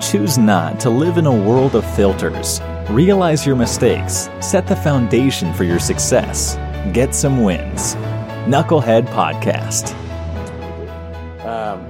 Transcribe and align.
Choose 0.00 0.38
not 0.38 0.78
to 0.80 0.90
live 0.90 1.18
in 1.18 1.26
a 1.26 1.34
world 1.34 1.74
of 1.74 1.84
filters. 1.96 2.60
Realize 2.88 3.44
your 3.44 3.56
mistakes, 3.56 4.30
set 4.40 4.66
the 4.66 4.76
foundation 4.76 5.52
for 5.52 5.64
your 5.64 5.80
success, 5.80 6.54
get 6.92 7.14
some 7.14 7.42
wins. 7.42 7.96
Knucklehead 8.46 9.06
Podcast. 9.08 9.92
Um, 11.44 11.86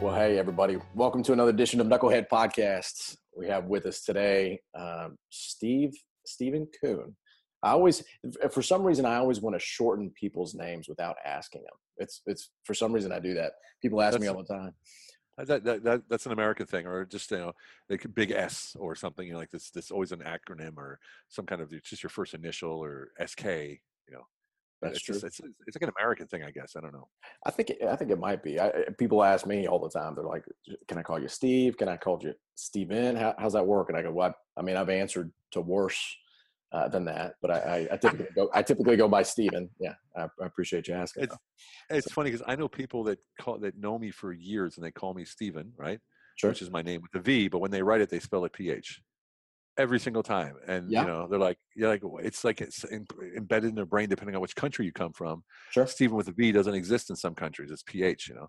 well, 0.00 0.14
hey, 0.14 0.38
everybody. 0.38 0.76
Welcome 0.94 1.22
to 1.24 1.32
another 1.32 1.50
edition 1.50 1.80
of 1.80 1.86
Knucklehead 1.86 2.28
Podcasts. 2.28 3.16
We 3.36 3.48
have 3.48 3.64
with 3.64 3.86
us 3.86 4.02
today 4.02 4.60
um, 4.78 5.16
Steve, 5.30 5.92
Steven 6.26 6.68
Kuhn. 6.80 7.16
I 7.62 7.70
always, 7.70 8.04
for 8.52 8.62
some 8.62 8.82
reason, 8.82 9.06
I 9.06 9.16
always 9.16 9.40
want 9.40 9.56
to 9.56 9.60
shorten 9.60 10.10
people's 10.10 10.54
names 10.54 10.88
without 10.88 11.16
asking 11.24 11.62
them. 11.62 11.72
It's, 11.96 12.20
it's 12.26 12.50
for 12.64 12.74
some 12.74 12.92
reason 12.92 13.10
I 13.10 13.18
do 13.20 13.34
that. 13.34 13.52
People 13.82 14.02
ask 14.02 14.12
That's- 14.12 14.22
me 14.22 14.28
all 14.28 14.42
the 14.42 14.54
time. 14.54 14.74
Uh, 15.40 15.44
that, 15.44 15.64
that, 15.64 15.84
that 15.84 16.02
that's 16.08 16.26
an 16.26 16.32
American 16.32 16.66
thing, 16.66 16.86
or 16.86 17.04
just 17.04 17.30
you 17.30 17.38
know, 17.38 17.52
like 17.88 18.04
a 18.04 18.08
big 18.08 18.30
S 18.30 18.76
or 18.78 18.94
something. 18.94 19.26
You 19.26 19.34
know, 19.34 19.38
like 19.38 19.50
this. 19.50 19.70
This 19.70 19.90
always 19.90 20.12
an 20.12 20.20
acronym 20.20 20.76
or 20.76 20.98
some 21.28 21.46
kind 21.46 21.60
of 21.60 21.72
it's 21.72 21.88
just 21.88 22.02
your 22.02 22.10
first 22.10 22.34
initial 22.34 22.72
or 22.72 23.08
SK. 23.24 23.44
You 23.44 24.12
know, 24.12 24.26
That's 24.82 24.96
it's 24.96 25.04
true. 25.04 25.14
Just, 25.14 25.24
it's 25.24 25.40
it's 25.66 25.76
like 25.76 25.88
an 25.88 25.94
American 25.98 26.26
thing, 26.26 26.42
I 26.42 26.50
guess. 26.50 26.74
I 26.76 26.80
don't 26.80 26.92
know. 26.92 27.08
I 27.46 27.50
think, 27.50 27.72
I 27.88 27.96
think 27.96 28.10
it 28.10 28.18
might 28.18 28.42
be. 28.42 28.60
I, 28.60 28.70
people 28.98 29.22
ask 29.22 29.46
me 29.46 29.66
all 29.66 29.78
the 29.78 29.88
time. 29.88 30.14
They're 30.14 30.24
like, 30.24 30.44
"Can 30.88 30.98
I 30.98 31.02
call 31.02 31.20
you 31.20 31.28
Steve? 31.28 31.76
Can 31.76 31.88
I 31.88 31.96
call 31.96 32.18
you 32.22 32.34
Steven? 32.54 33.16
How, 33.16 33.34
how's 33.38 33.54
that 33.54 33.66
work?" 33.66 33.88
And 33.88 33.96
I 33.96 34.02
go, 34.02 34.12
"Well, 34.12 34.34
I, 34.56 34.60
I 34.60 34.62
mean, 34.62 34.76
I've 34.76 34.90
answered 34.90 35.32
to 35.52 35.60
worse 35.60 36.16
uh, 36.72 36.88
than 36.88 37.04
that, 37.04 37.34
but 37.42 37.50
I, 37.50 37.56
I, 37.56 37.94
I 37.94 37.96
typically 37.96 38.26
go, 38.34 38.50
I 38.54 38.62
typically 38.62 38.96
go 38.96 39.08
by 39.08 39.22
Steven. 39.22 39.68
Yeah, 39.80 39.94
I, 40.16 40.22
I 40.40 40.46
appreciate 40.46 40.86
you 40.88 40.94
asking. 40.94 41.24
It's 41.24 41.36
it's 41.90 42.12
funny 42.12 42.30
because 42.30 42.46
I 42.46 42.54
know 42.56 42.68
people 42.68 43.04
that 43.04 43.18
call 43.40 43.58
that 43.58 43.76
know 43.76 43.98
me 43.98 44.10
for 44.10 44.32
years 44.32 44.76
and 44.76 44.84
they 44.84 44.92
call 44.92 45.12
me 45.14 45.24
Steven, 45.24 45.72
right? 45.76 45.98
Sure. 46.36 46.50
Which 46.50 46.62
is 46.62 46.70
my 46.70 46.82
name 46.82 47.02
with 47.02 47.14
a 47.20 47.22
V, 47.22 47.48
but 47.48 47.58
when 47.58 47.70
they 47.70 47.82
write 47.82 48.00
it, 48.00 48.08
they 48.08 48.20
spell 48.20 48.44
it 48.44 48.52
PH. 48.52 49.02
Every 49.80 49.98
single 49.98 50.22
time, 50.22 50.56
and 50.66 50.90
Yeah. 50.90 51.00
you 51.00 51.06
know 51.06 51.26
they're 51.26 51.38
like, 51.38 51.56
yeah, 51.74 51.88
like 51.88 52.02
it's 52.22 52.44
like 52.44 52.60
it's 52.60 52.84
em- 52.92 53.06
embedded 53.34 53.70
in 53.70 53.74
their 53.74 53.86
brain 53.86 54.10
depending 54.10 54.36
on 54.36 54.42
which 54.42 54.54
country 54.54 54.84
you 54.84 54.92
come 54.92 55.12
from. 55.14 55.42
Sure. 55.70 55.86
Steven 55.86 56.16
with 56.18 56.28
a 56.28 56.32
V 56.32 56.52
doesn't 56.52 56.74
exist 56.74 57.08
in 57.08 57.16
some 57.16 57.34
countries. 57.34 57.70
It's 57.70 57.82
PH, 57.84 58.28
you 58.28 58.34
know. 58.34 58.48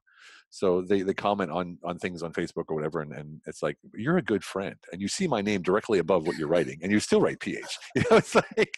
So 0.50 0.82
they, 0.82 1.04
they 1.04 1.14
comment 1.14 1.50
on 1.50 1.78
on 1.86 1.98
things 2.00 2.22
on 2.22 2.34
Facebook 2.34 2.66
or 2.68 2.76
whatever, 2.76 3.00
and, 3.00 3.14
and 3.14 3.40
it's 3.48 3.64
like 3.64 3.78
you're 3.94 4.18
a 4.18 4.22
good 4.22 4.44
friend, 4.44 4.76
and 4.92 5.02
you 5.02 5.08
see 5.08 5.26
my 5.26 5.42
name 5.42 5.62
directly 5.62 6.00
above 6.00 6.28
what 6.28 6.36
you're 6.38 6.50
writing, 6.50 6.80
and 6.84 6.92
you 6.92 7.00
still 7.00 7.22
write 7.22 7.40
PH. 7.40 7.78
You 7.96 8.04
know, 8.12 8.18
it's 8.18 8.36
like 8.36 8.74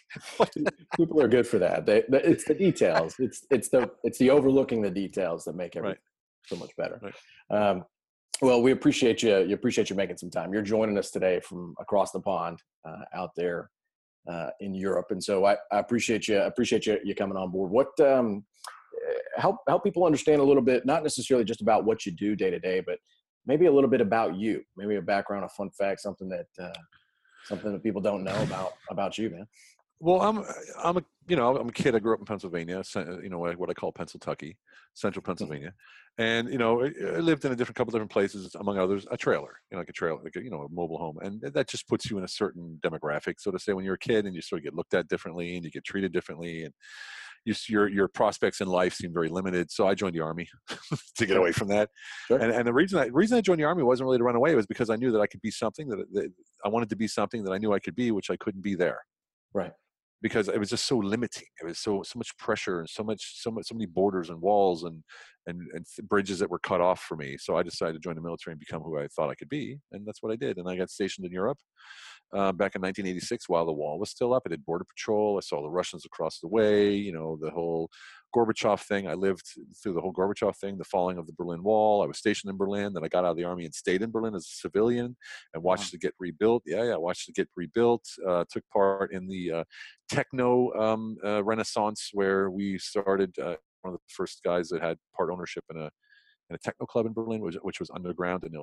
people 0.96 1.20
are 1.20 1.28
good 1.28 1.46
for 1.48 1.58
that. 1.58 1.86
They, 1.86 2.04
they- 2.08 2.22
it's 2.22 2.44
the 2.44 2.54
details. 2.54 3.16
It's 3.18 3.44
it's 3.50 3.68
the 3.68 3.90
it's 4.04 4.18
the 4.18 4.30
overlooking 4.30 4.80
the 4.82 4.90
details 4.90 5.44
that 5.46 5.56
make 5.56 5.74
everything 5.74 5.98
so 6.46 6.56
much 6.56 6.70
better. 6.76 7.00
Right. 7.02 7.14
Um, 7.70 7.84
well, 8.40 8.62
we 8.62 8.72
appreciate 8.72 9.22
you. 9.22 9.38
You 9.38 9.54
appreciate 9.54 9.90
you 9.90 9.96
making 9.96 10.16
some 10.16 10.30
time. 10.30 10.52
You're 10.52 10.62
joining 10.62 10.98
us 10.98 11.10
today 11.10 11.40
from 11.40 11.74
across 11.78 12.12
the 12.12 12.20
pond 12.20 12.60
uh, 12.86 13.04
out 13.14 13.30
there 13.36 13.70
uh, 14.28 14.50
in 14.60 14.74
Europe, 14.74 15.06
and 15.10 15.22
so 15.22 15.44
I, 15.44 15.56
I 15.70 15.78
appreciate 15.78 16.28
you. 16.28 16.40
Appreciate 16.40 16.86
you 16.86 16.98
you 17.04 17.14
coming 17.14 17.36
on 17.36 17.50
board. 17.50 17.70
What 17.70 17.88
um, 18.00 18.44
eh, 19.08 19.40
help 19.40 19.56
help 19.68 19.84
people 19.84 20.04
understand 20.04 20.40
a 20.40 20.44
little 20.44 20.62
bit, 20.62 20.84
not 20.86 21.02
necessarily 21.02 21.44
just 21.44 21.60
about 21.60 21.84
what 21.84 22.06
you 22.06 22.12
do 22.12 22.34
day 22.34 22.50
to 22.50 22.58
day, 22.58 22.80
but 22.84 22.98
maybe 23.46 23.66
a 23.66 23.72
little 23.72 23.90
bit 23.90 24.00
about 24.00 24.36
you. 24.36 24.62
Maybe 24.76 24.96
a 24.96 25.02
background, 25.02 25.44
a 25.44 25.48
fun 25.48 25.70
fact, 25.70 26.00
something 26.00 26.28
that 26.28 26.46
uh, 26.60 26.72
something 27.44 27.72
that 27.72 27.82
people 27.82 28.00
don't 28.00 28.24
know 28.24 28.42
about 28.42 28.72
about 28.90 29.18
you, 29.18 29.30
man. 29.30 29.46
Well, 30.00 30.20
I'm 30.20 30.44
I'm 30.82 30.96
a 30.96 31.04
you 31.28 31.36
know 31.36 31.56
I'm 31.56 31.68
a 31.68 31.72
kid. 31.72 31.94
I 31.94 31.98
grew 31.98 32.14
up 32.14 32.20
in 32.20 32.26
Pennsylvania, 32.26 32.82
you 32.96 33.28
know 33.28 33.38
what 33.38 33.70
I- 33.70 33.74
call 33.74 33.92
Pennsyltucky, 33.92 34.56
central 34.94 35.22
mm-hmm. 35.22 35.30
Pennsylvania, 35.30 35.74
and 36.18 36.48
you 36.48 36.58
know 36.58 36.82
I 36.84 36.92
I 37.16 37.18
lived 37.20 37.44
in 37.44 37.52
a 37.52 37.56
different 37.56 37.76
couple 37.76 37.92
different 37.92 38.10
places, 38.10 38.54
among 38.56 38.78
others, 38.78 39.06
a 39.10 39.16
trailer, 39.16 39.56
you 39.70 39.76
know, 39.76 39.78
like 39.78 39.88
a 39.88 39.92
trailer, 39.92 40.22
like 40.22 40.36
a, 40.36 40.42
you 40.42 40.50
know 40.50 40.62
a 40.62 40.68
mobile 40.68 40.98
home, 40.98 41.18
and 41.22 41.40
that 41.40 41.68
just 41.68 41.88
puts 41.88 42.10
you 42.10 42.18
in 42.18 42.24
a 42.24 42.28
certain 42.28 42.78
demographic, 42.82 43.34
so 43.38 43.50
to 43.50 43.58
say, 43.58 43.72
when 43.72 43.84
you're 43.84 43.94
a 43.94 43.98
kid, 43.98 44.26
and 44.26 44.34
you 44.34 44.42
sort 44.42 44.60
of 44.60 44.64
get 44.64 44.74
looked 44.74 44.94
at 44.94 45.08
differently, 45.08 45.56
and 45.56 45.64
you 45.64 45.70
get 45.70 45.84
treated 45.84 46.12
differently, 46.12 46.64
and 46.64 46.74
your 47.68 47.88
your 47.88 48.08
prospects 48.08 48.60
in 48.60 48.68
life 48.68 48.94
seem 48.94 49.12
very 49.12 49.28
limited. 49.28 49.70
So 49.70 49.86
I 49.86 49.94
joined 49.94 50.16
the 50.16 50.20
army 50.20 50.48
to 51.16 51.26
get 51.26 51.36
away 51.36 51.52
from 51.52 51.68
that, 51.68 51.90
Sure. 52.26 52.38
and 52.38 52.52
and 52.52 52.66
the 52.66 52.74
reason 52.74 52.98
I 52.98 53.06
reason 53.06 53.38
I 53.38 53.40
joined 53.40 53.60
the 53.60 53.64
army 53.64 53.84
wasn't 53.84 54.06
really 54.06 54.18
to 54.18 54.24
run 54.24 54.36
away, 54.36 54.52
it 54.52 54.56
was 54.56 54.66
because 54.66 54.90
I 54.90 54.96
knew 54.96 55.12
that 55.12 55.20
I 55.20 55.26
could 55.28 55.40
be 55.40 55.50
something 55.50 55.88
that, 55.88 56.04
that 56.12 56.32
I 56.64 56.68
wanted 56.68 56.90
to 56.90 56.96
be 56.96 57.06
something 57.06 57.44
that 57.44 57.52
I 57.52 57.58
knew 57.58 57.72
I 57.72 57.78
could 57.78 57.94
be, 57.94 58.10
which 58.10 58.28
I 58.30 58.36
couldn't 58.36 58.62
be 58.62 58.74
there 58.74 59.00
Right. 59.54 59.72
Because 60.24 60.48
it 60.48 60.58
was 60.58 60.70
just 60.70 60.86
so 60.86 60.96
limiting. 60.96 61.46
It 61.60 61.66
was 61.66 61.78
so 61.78 62.02
so 62.02 62.18
much 62.18 62.34
pressure 62.38 62.80
and 62.80 62.88
so 62.88 63.04
much 63.04 63.42
so 63.42 63.50
much 63.50 63.66
so 63.68 63.74
many 63.74 63.84
borders 63.84 64.30
and 64.30 64.40
walls 64.40 64.84
and 64.84 65.04
and 65.46 65.60
and 65.74 65.84
bridges 66.08 66.38
that 66.38 66.48
were 66.50 66.58
cut 66.58 66.80
off 66.80 67.00
for 67.02 67.14
me. 67.14 67.36
So 67.38 67.58
I 67.58 67.62
decided 67.62 67.92
to 67.92 67.98
join 67.98 68.14
the 68.14 68.22
military 68.22 68.52
and 68.52 68.58
become 68.58 68.80
who 68.80 68.98
I 68.98 69.06
thought 69.08 69.28
I 69.28 69.34
could 69.34 69.50
be, 69.50 69.78
and 69.92 70.06
that's 70.06 70.22
what 70.22 70.32
I 70.32 70.36
did. 70.36 70.56
And 70.56 70.66
I 70.66 70.76
got 70.76 70.88
stationed 70.88 71.26
in 71.26 71.32
Europe 71.32 71.58
uh, 72.32 72.52
back 72.52 72.74
in 72.74 72.82
1986 72.82 73.48
while 73.48 73.66
the 73.66 73.72
wall 73.72 73.98
was 73.98 74.10
still 74.10 74.34
up. 74.34 74.42
I 74.46 74.50
did 74.50 74.64
border 74.64 74.84
patrol. 74.84 75.36
I 75.36 75.40
saw 75.40 75.62
the 75.62 75.70
Russians 75.70 76.04
across 76.04 76.40
the 76.40 76.48
way. 76.48 76.94
You 76.94 77.12
know 77.12 77.38
the 77.40 77.50
whole 77.50 77.90
Gorbachev 78.34 78.80
thing. 78.80 79.06
I 79.06 79.14
lived 79.14 79.46
through 79.82 79.94
the 79.94 80.00
whole 80.00 80.12
Gorbachev 80.12 80.56
thing, 80.56 80.76
the 80.76 80.84
falling 80.84 81.18
of 81.18 81.26
the 81.26 81.32
Berlin 81.32 81.62
Wall. 81.62 82.02
I 82.02 82.06
was 82.06 82.18
stationed 82.18 82.50
in 82.50 82.56
Berlin. 82.56 82.92
Then 82.92 83.04
I 83.04 83.08
got 83.08 83.24
out 83.24 83.32
of 83.32 83.36
the 83.36 83.44
army 83.44 83.64
and 83.64 83.74
stayed 83.74 84.02
in 84.02 84.10
Berlin 84.10 84.34
as 84.34 84.46
a 84.46 84.56
civilian 84.60 85.16
and 85.52 85.62
watched 85.62 85.94
it 85.94 86.00
get 86.00 86.14
rebuilt. 86.18 86.62
Yeah, 86.66 86.82
yeah, 86.82 86.96
watched 86.96 87.28
it 87.28 87.34
get 87.34 87.48
rebuilt. 87.56 88.04
Uh, 88.26 88.44
took 88.50 88.64
part 88.72 89.12
in 89.12 89.28
the 89.28 89.52
uh, 89.52 89.64
techno 90.08 90.72
um, 90.74 91.16
uh, 91.24 91.44
renaissance 91.44 92.10
where 92.12 92.50
we 92.50 92.78
started. 92.78 93.38
Uh, 93.38 93.56
one 93.82 93.92
of 93.92 94.00
the 94.00 94.14
first 94.14 94.40
guys 94.42 94.70
that 94.70 94.80
had 94.80 94.96
part 95.14 95.30
ownership 95.30 95.62
in 95.70 95.76
a 95.76 95.90
in 96.50 96.56
a 96.56 96.58
techno 96.58 96.86
club 96.86 97.06
in 97.06 97.12
Berlin, 97.12 97.40
which, 97.40 97.56
which 97.62 97.80
was 97.80 97.90
underground 97.90 98.44
and 98.44 98.54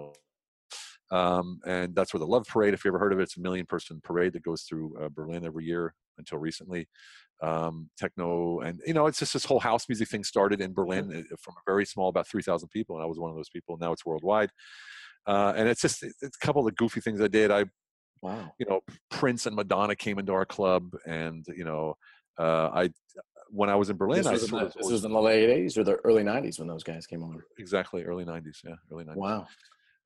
um, 1.11 1.59
and 1.65 1.93
that's 1.95 2.13
where 2.13 2.19
the 2.19 2.25
Love 2.27 2.47
Parade, 2.47 2.73
if 2.73 2.83
you 2.85 2.89
ever 2.89 2.99
heard 2.99 3.13
of 3.13 3.19
it, 3.19 3.23
it's 3.23 3.37
a 3.37 3.41
million 3.41 3.65
person 3.65 4.01
parade 4.03 4.33
that 4.33 4.43
goes 4.43 4.63
through 4.63 4.97
uh, 5.01 5.09
Berlin 5.09 5.45
every 5.45 5.65
year 5.65 5.93
until 6.17 6.37
recently. 6.37 6.87
Um, 7.41 7.89
techno, 7.97 8.59
and 8.59 8.79
you 8.85 8.93
know, 8.93 9.07
it's 9.07 9.19
just 9.19 9.33
this 9.33 9.45
whole 9.45 9.59
house 9.59 9.89
music 9.89 10.07
thing 10.09 10.23
started 10.23 10.61
in 10.61 10.73
Berlin 10.73 11.11
uh, 11.11 11.35
from 11.39 11.55
a 11.57 11.61
very 11.65 11.85
small, 11.85 12.09
about 12.09 12.27
3,000 12.27 12.69
people, 12.69 12.95
and 12.95 13.03
I 13.03 13.07
was 13.07 13.17
one 13.19 13.31
of 13.31 13.35
those 13.35 13.49
people. 13.49 13.77
Now 13.77 13.91
it's 13.91 14.05
worldwide. 14.05 14.51
Uh, 15.27 15.53
and 15.55 15.67
it's 15.67 15.81
just 15.81 16.03
it's 16.03 16.21
a 16.23 16.45
couple 16.45 16.61
of 16.61 16.65
the 16.65 16.71
goofy 16.73 17.01
things 17.01 17.21
I 17.21 17.27
did. 17.27 17.51
I 17.51 17.65
Wow. 18.21 18.53
you 18.59 18.67
know 18.69 18.81
Prince 19.09 19.47
and 19.47 19.55
Madonna 19.55 19.95
came 19.95 20.19
into 20.19 20.31
our 20.33 20.45
club, 20.45 20.95
and 21.07 21.43
you 21.55 21.65
know 21.65 21.95
uh, 22.37 22.69
I 22.71 22.89
when 23.49 23.69
I 23.69 23.75
was 23.75 23.89
in 23.89 23.97
Berlin, 23.97 24.19
This 24.19 24.27
I 24.27 24.31
was, 24.33 24.43
in 24.43 24.51
the, 24.51 24.65
this 24.65 24.75
was- 24.77 24.91
was 24.91 25.05
in 25.05 25.11
the 25.11 25.19
late 25.19 25.49
'80s 25.49 25.77
or 25.77 25.83
the 25.83 25.95
early 26.03 26.23
'90s 26.23 26.59
when 26.59 26.67
those 26.67 26.83
guys 26.83 27.07
came 27.07 27.23
on. 27.23 27.41
exactly 27.57 28.03
early 28.03 28.23
'90s, 28.25 28.57
yeah, 28.63 28.75
early 28.91 29.03
'90s, 29.05 29.15
Wow. 29.17 29.47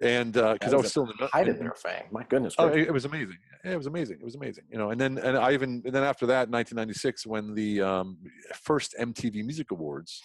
And 0.01 0.33
because 0.33 0.57
That 0.59 0.73
I 0.73 0.77
was 0.77 0.89
still 0.89 1.03
in 1.03 1.13
the 1.19 1.27
Height 1.27 1.47
of 1.47 1.57
their 1.57 1.73
fame. 1.73 2.03
My 2.11 2.23
goodness. 2.23 2.55
Oh, 2.57 2.67
it, 2.67 2.87
it 2.87 2.91
was 2.93 3.05
amazing. 3.05 3.37
It 3.63 3.77
was 3.77 3.87
amazing. 3.87 4.17
It 4.19 4.25
was 4.25 4.35
amazing. 4.35 4.65
You 4.69 4.77
know, 4.77 4.89
and 4.91 4.99
then 4.99 5.17
and 5.17 5.37
I 5.37 5.53
even 5.53 5.81
and 5.85 5.93
then 5.95 6.03
after 6.03 6.25
that, 6.27 6.49
1996, 6.49 7.25
when 7.25 7.53
the 7.55 7.81
um, 7.81 8.17
first 8.63 8.93
MTV 8.99 9.43
Music 9.45 9.71
Awards 9.71 10.21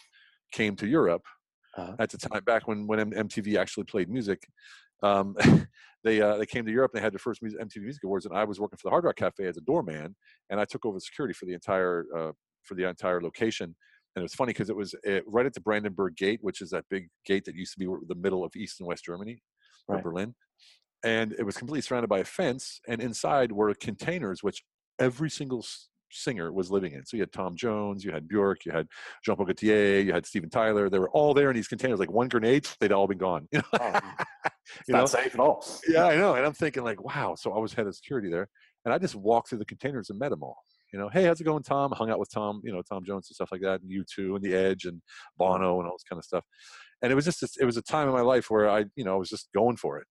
came 0.52 0.74
to 0.76 0.86
Europe, 0.86 1.22
Uh-huh. 1.76 1.94
at 2.00 2.10
the 2.10 2.18
time 2.18 2.42
back 2.44 2.66
when 2.68 2.86
when 2.88 3.12
MTV 3.12 3.56
actually 3.56 3.84
played 3.84 4.08
music, 4.10 4.40
um, 5.04 5.36
they 6.04 6.20
uh, 6.20 6.36
they 6.36 6.46
came 6.46 6.64
to 6.66 6.72
Europe. 6.72 6.90
and 6.92 6.98
They 7.00 7.04
had 7.04 7.12
their 7.12 7.20
first 7.28 7.40
music, 7.42 7.60
MTV 7.60 7.82
Music 7.82 8.02
Awards, 8.04 8.26
and 8.26 8.36
I 8.36 8.44
was 8.44 8.58
working 8.58 8.76
for 8.76 8.88
the 8.88 8.90
Hard 8.90 9.04
Rock 9.04 9.16
Cafe 9.16 9.46
as 9.46 9.56
a 9.56 9.60
doorman, 9.62 10.16
and 10.50 10.60
I 10.60 10.64
took 10.64 10.84
over 10.84 10.96
the 10.96 11.00
security 11.10 11.32
for 11.34 11.46
the 11.46 11.54
entire 11.54 12.04
uh, 12.16 12.32
for 12.64 12.74
the 12.74 12.88
entire 12.88 13.20
location. 13.22 13.74
And 14.16 14.22
it 14.22 14.24
was 14.24 14.34
funny 14.34 14.50
because 14.52 14.70
it 14.70 14.74
was 14.76 14.92
uh, 15.08 15.20
right 15.28 15.46
at 15.46 15.54
the 15.54 15.60
Brandenburg 15.60 16.16
Gate, 16.16 16.40
which 16.42 16.60
is 16.60 16.70
that 16.70 16.84
big 16.90 17.08
gate 17.24 17.44
that 17.44 17.54
used 17.54 17.74
to 17.74 17.78
be 17.78 17.86
the 18.08 18.16
middle 18.16 18.42
of 18.42 18.50
East 18.56 18.80
and 18.80 18.88
West 18.88 19.04
Germany, 19.04 19.40
Right. 19.88 20.02
Berlin 20.02 20.34
and 21.04 21.32
it 21.38 21.44
was 21.44 21.56
completely 21.56 21.80
surrounded 21.80 22.08
by 22.08 22.18
a 22.18 22.24
fence 22.24 22.80
and 22.88 23.00
inside 23.00 23.52
were 23.52 23.72
containers 23.74 24.42
which 24.42 24.62
every 24.98 25.30
single 25.30 25.64
singer 26.12 26.52
was 26.52 26.70
living 26.70 26.92
in. 26.92 27.06
So 27.06 27.16
you 27.16 27.22
had 27.22 27.32
tom 27.32 27.56
jones 27.56 28.04
you 28.04 28.10
had 28.12 28.28
bjork 28.28 28.64
you 28.64 28.72
had 28.72 28.86
jean-paul 29.24 29.46
gaultier 29.46 30.00
you 30.00 30.12
had 30.12 30.26
steven 30.26 30.50
tyler 30.50 30.90
they 30.90 30.98
were 30.98 31.10
all 31.10 31.34
there 31.34 31.50
in 31.50 31.56
these 31.56 31.68
containers 31.68 32.00
like 32.00 32.10
one 32.10 32.28
grenade 32.28 32.66
they'd 32.80 32.92
all 32.92 33.06
been 33.06 33.18
gone 33.18 33.46
you 33.52 33.58
know, 33.72 33.78
Oh, 33.80 34.00
You 34.88 34.94
not 34.94 35.00
know? 35.00 35.06
safe 35.06 35.34
at 35.34 35.40
all. 35.40 35.64
yeah 35.88 36.06
i 36.06 36.16
know 36.16 36.34
and 36.34 36.44
i'm 36.44 36.52
thinking 36.52 36.82
like 36.84 37.02
wow 37.02 37.34
so 37.36 37.52
i 37.52 37.58
was 37.58 37.72
head 37.74 37.86
of 37.86 37.94
security 37.94 38.28
there 38.28 38.48
and 38.84 38.92
i 38.92 38.98
just 38.98 39.14
walked 39.14 39.48
through 39.50 39.58
the 39.58 39.64
containers 39.64 40.10
and 40.10 40.18
met 40.18 40.30
them 40.30 40.42
all 40.42 40.56
you 40.92 40.98
know? 40.98 41.08
Hey 41.08 41.24
how's 41.24 41.40
it 41.40 41.44
going 41.44 41.62
tom? 41.62 41.92
Hung 41.92 42.10
out 42.10 42.18
with 42.18 42.30
tom 42.32 42.60
you 42.64 42.72
know 42.72 42.82
tom 42.82 43.04
jones 43.04 43.28
and 43.30 43.34
stuff 43.36 43.50
like 43.52 43.60
that 43.60 43.80
and 43.80 43.90
U2 43.90 44.34
and 44.34 44.42
the 44.42 44.52
edge 44.54 44.86
and 44.86 44.96
mm-hmm. 44.96 45.38
bono 45.38 45.78
and 45.78 45.88
all 45.88 45.94
this 45.94 46.02
kind 46.08 46.18
of 46.18 46.24
stuff 46.24 46.44
and 47.02 47.12
it 47.12 47.14
was 47.14 47.24
just 47.24 47.42
it 47.60 47.64
was 47.64 47.76
a 47.76 47.82
time 47.82 48.08
in 48.08 48.14
my 48.14 48.20
life 48.20 48.50
where 48.50 48.68
i 48.68 48.84
you 48.96 49.04
know 49.04 49.14
i 49.14 49.18
was 49.18 49.28
just 49.28 49.48
going 49.54 49.76
for 49.76 49.98
it 49.98 50.06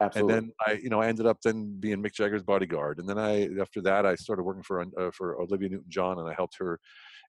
Absolutely. 0.00 0.34
and 0.34 0.46
then 0.46 0.52
I, 0.64 0.72
you 0.80 0.90
know, 0.90 1.00
I 1.00 1.08
ended 1.08 1.26
up 1.26 1.38
then 1.42 1.76
being 1.80 2.00
Mick 2.02 2.14
Jagger's 2.14 2.44
bodyguard. 2.44 3.00
And 3.00 3.08
then 3.08 3.18
I, 3.18 3.48
after 3.60 3.80
that, 3.82 4.06
I 4.06 4.14
started 4.14 4.44
working 4.44 4.62
for 4.62 4.80
uh, 4.80 5.10
for 5.12 5.40
Olivia 5.40 5.70
Newton-John, 5.70 6.20
and 6.20 6.28
I 6.28 6.34
helped 6.34 6.56
her, 6.58 6.78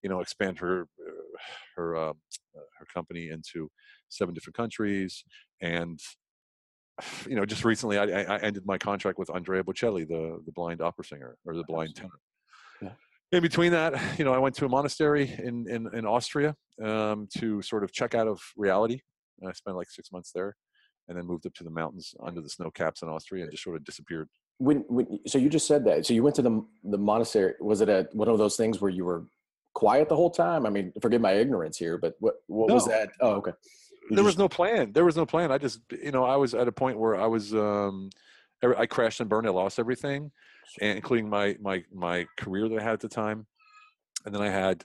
you 0.04 0.10
know, 0.10 0.22
expand 0.22 0.60
her 0.60 0.84
uh, 0.84 1.38
her 1.76 1.96
uh, 1.96 2.14
her 2.54 2.86
company 2.94 3.30
into 3.30 3.70
seven 4.10 4.36
different 4.36 4.56
countries. 4.56 5.24
And 5.62 6.00
you 7.28 7.36
know, 7.36 7.46
just 7.46 7.66
recently, 7.66 7.98
I, 7.98 8.04
I 8.04 8.22
I 8.22 8.38
ended 8.38 8.64
my 8.68 8.78
contract 8.78 9.18
with 9.18 9.32
Andrea 9.32 9.64
Bocelli, 9.64 10.08
the 10.08 10.40
the 10.46 10.52
blind 10.52 10.82
opera 10.82 11.06
singer 11.06 11.38
or 11.46 11.56
the 11.56 11.64
blind 11.64 11.96
tenor. 11.96 12.20
In 13.32 13.42
between 13.42 13.72
that, 13.74 13.94
you 14.18 14.26
know, 14.26 14.34
I 14.34 14.40
went 14.40 14.56
to 14.56 14.66
a 14.66 14.70
monastery 14.70 15.34
in 15.38 15.70
in, 15.70 15.88
in 15.94 16.06
Austria 16.06 16.56
um, 16.84 17.28
to 17.38 17.62
sort 17.62 17.84
of 17.84 17.92
check 17.92 18.16
out 18.16 18.28
of 18.28 18.42
reality. 18.58 19.02
And 19.40 19.50
I 19.50 19.54
spent 19.54 19.78
like 19.78 19.90
six 19.90 20.12
months 20.12 20.32
there 20.34 20.56
and 21.08 21.18
then 21.18 21.26
moved 21.26 21.46
up 21.46 21.54
to 21.56 21.64
the 21.64 21.70
mountains 21.70 22.14
under 22.24 22.42
the 22.42 22.50
snow 22.50 22.72
caps 22.72 23.02
in 23.02 23.08
Austria 23.10 23.44
and 23.44 23.52
just 23.52 23.64
sort 23.64 23.76
of 23.76 23.84
disappeared. 23.84 24.30
When, 24.58 24.84
when 24.90 25.20
so 25.28 25.38
you 25.38 25.50
just 25.50 25.68
said 25.68 25.86
that. 25.86 26.06
So 26.06 26.14
you 26.14 26.24
went 26.24 26.36
to 26.38 26.42
the 26.42 26.66
the 26.84 26.98
monastery. 26.98 27.54
Was 27.60 27.82
it 27.82 27.90
at 27.90 28.14
one 28.16 28.28
of 28.28 28.38
those 28.38 28.58
things 28.58 28.82
where 28.82 28.92
you 28.92 29.06
were 29.06 29.26
quiet 29.76 30.10
the 30.10 30.16
whole 30.16 30.32
time? 30.32 30.66
I 30.66 30.70
mean, 30.70 30.92
forgive 31.02 31.22
my 31.22 31.34
ignorance 31.34 31.78
here, 31.78 31.98
but 31.98 32.16
what 32.20 32.36
what 32.48 32.70
No. 32.70 32.74
was 32.74 32.88
that? 32.88 33.12
Oh, 33.22 33.34
okay. 33.36 33.52
You 34.10 34.16
there 34.16 34.26
was 34.26 34.40
no 34.40 34.50
plan. 34.50 34.92
There 34.92 35.06
was 35.06 35.16
no 35.16 35.26
plan. 35.28 35.52
I 35.52 35.60
just, 35.60 35.82
you 35.92 36.12
know, 36.12 36.24
I 36.26 36.36
was 36.36 36.56
at 36.56 36.68
a 36.68 36.72
point 36.72 36.98
where 36.98 37.16
I 37.16 37.28
was, 37.28 37.54
um, 37.54 38.10
I 38.64 38.88
crashed 38.88 39.20
and 39.20 39.30
burned. 39.30 39.46
I 39.46 39.52
lost 39.52 39.78
everything, 39.78 40.32
including 40.82 41.30
my 41.30 41.56
my 41.62 41.84
my 41.94 42.26
career 42.38 42.70
that 42.70 42.80
I 42.80 42.84
had 42.84 42.94
at 42.94 43.00
the 43.00 43.10
time, 43.10 43.48
and 44.26 44.34
then 44.34 44.42
I 44.42 44.50
had, 44.50 44.84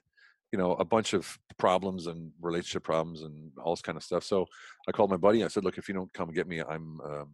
you 0.53 0.59
know, 0.59 0.73
a 0.73 0.85
bunch 0.85 1.13
of 1.13 1.39
problems 1.59 2.07
and 2.07 2.33
relationship 2.41 2.83
problems 2.83 3.23
and 3.23 3.51
all 3.63 3.75
this 3.75 3.83
kind 3.83 3.97
of 3.97 4.03
stuff. 4.03 4.25
So 4.25 4.47
I 4.89 4.93
called 4.93 5.11
my 5.11 5.17
buddy. 5.17 5.41
And 5.41 5.47
I 5.47 5.49
said, 5.49 5.65
"Look, 5.65 5.79
if 5.79 5.89
you 5.89 5.95
don't 5.95 6.13
come 6.13 6.33
get 6.33 6.49
me, 6.49 6.61
I'm 6.61 7.01
um, 7.01 7.31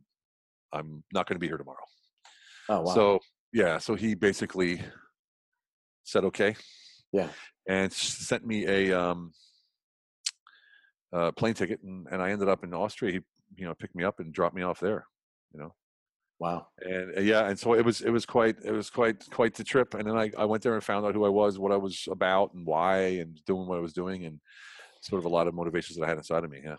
I'm 0.72 1.04
not 1.12 1.26
going 1.26 1.36
to 1.36 1.40
be 1.40 1.48
here 1.48 1.58
tomorrow." 1.58 1.84
Oh 2.68 2.82
wow. 2.82 2.94
So 2.94 3.20
yeah, 3.52 3.78
so 3.78 3.94
he 3.94 4.14
basically 4.14 4.80
said 6.04 6.24
okay. 6.24 6.56
Yeah. 7.12 7.28
And 7.68 7.92
sent 7.92 8.46
me 8.46 8.66
a 8.66 8.92
um, 8.92 9.32
uh, 11.12 11.32
plane 11.32 11.54
ticket, 11.54 11.80
and, 11.82 12.06
and 12.10 12.22
I 12.22 12.30
ended 12.30 12.48
up 12.48 12.64
in 12.64 12.74
Austria. 12.74 13.12
He 13.12 13.20
you 13.56 13.66
know 13.66 13.74
picked 13.74 13.94
me 13.94 14.04
up 14.04 14.20
and 14.20 14.32
dropped 14.32 14.54
me 14.54 14.62
off 14.62 14.80
there. 14.80 15.06
You 15.52 15.60
know, 15.60 15.74
wow. 16.40 16.66
and 16.80 17.16
uh, 17.16 17.20
yeah, 17.20 17.48
and 17.48 17.58
so 17.58 17.74
it 17.74 17.84
was 17.84 18.00
it 18.00 18.10
was 18.10 18.26
quite 18.26 18.56
it 18.64 18.72
was 18.72 18.90
quite 18.90 19.24
quite 19.30 19.54
the 19.54 19.64
trip. 19.64 19.94
And 19.94 20.08
then 20.08 20.16
I 20.16 20.32
I 20.36 20.44
went 20.44 20.62
there 20.62 20.74
and 20.74 20.82
found 20.82 21.06
out 21.06 21.14
who 21.14 21.24
I 21.24 21.28
was, 21.28 21.58
what 21.58 21.70
I 21.70 21.76
was 21.76 22.08
about, 22.10 22.54
and 22.54 22.66
why, 22.66 22.96
and 23.20 23.38
doing 23.46 23.66
what 23.68 23.78
I 23.78 23.80
was 23.80 23.92
doing, 23.92 24.24
and 24.24 24.40
sort 25.02 25.20
of 25.20 25.26
a 25.26 25.28
lot 25.28 25.46
of 25.46 25.54
motivations 25.54 25.96
that 25.98 26.04
I 26.04 26.08
had 26.08 26.18
inside 26.18 26.44
of 26.44 26.50
me. 26.50 26.60
Yeah. 26.64 26.76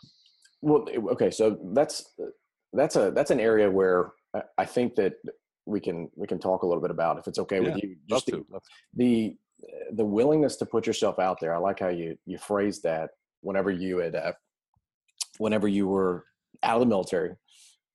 Well, 0.62 0.86
okay, 1.12 1.32
so 1.32 1.58
that's 1.74 2.14
that's 2.74 2.96
a 2.96 3.12
that's 3.12 3.32
an 3.32 3.40
area 3.40 3.70
where 3.70 4.12
I- 4.58 4.66
think 4.66 4.96
that 4.96 5.14
we 5.66 5.80
can 5.80 6.10
we 6.16 6.28
can 6.28 6.40
talk 6.40 6.64
a 6.64 6.68
little 6.68 6.82
bit 6.82 6.92
about 6.92 7.18
if 7.18 7.28
it's 7.28 7.40
okay 7.40 7.60
with 7.60 7.78
you. 7.82 7.96
Just 8.10 8.26
the, 8.28 8.32
to. 8.32 8.38
to. 8.38 8.60
the 8.96 9.36
the 9.94 10.06
willingness 10.06 10.56
to 10.58 10.66
put 10.66 10.88
yourself 10.88 11.20
out 11.20 11.40
there. 11.40 11.54
I 11.54 11.58
like 11.58 11.80
how 11.80 11.90
you 11.90 12.18
you 12.26 12.38
phrased 12.38 12.84
that. 12.84 13.12
Whenever 13.42 13.72
you 13.72 13.98
had, 13.98 14.16
uh, 14.16 14.34
whenever 15.40 15.68
you 15.68 15.88
were 15.88 16.26
out 16.62 16.76
of 16.76 16.82
the 16.82 16.86
military, 16.86 17.36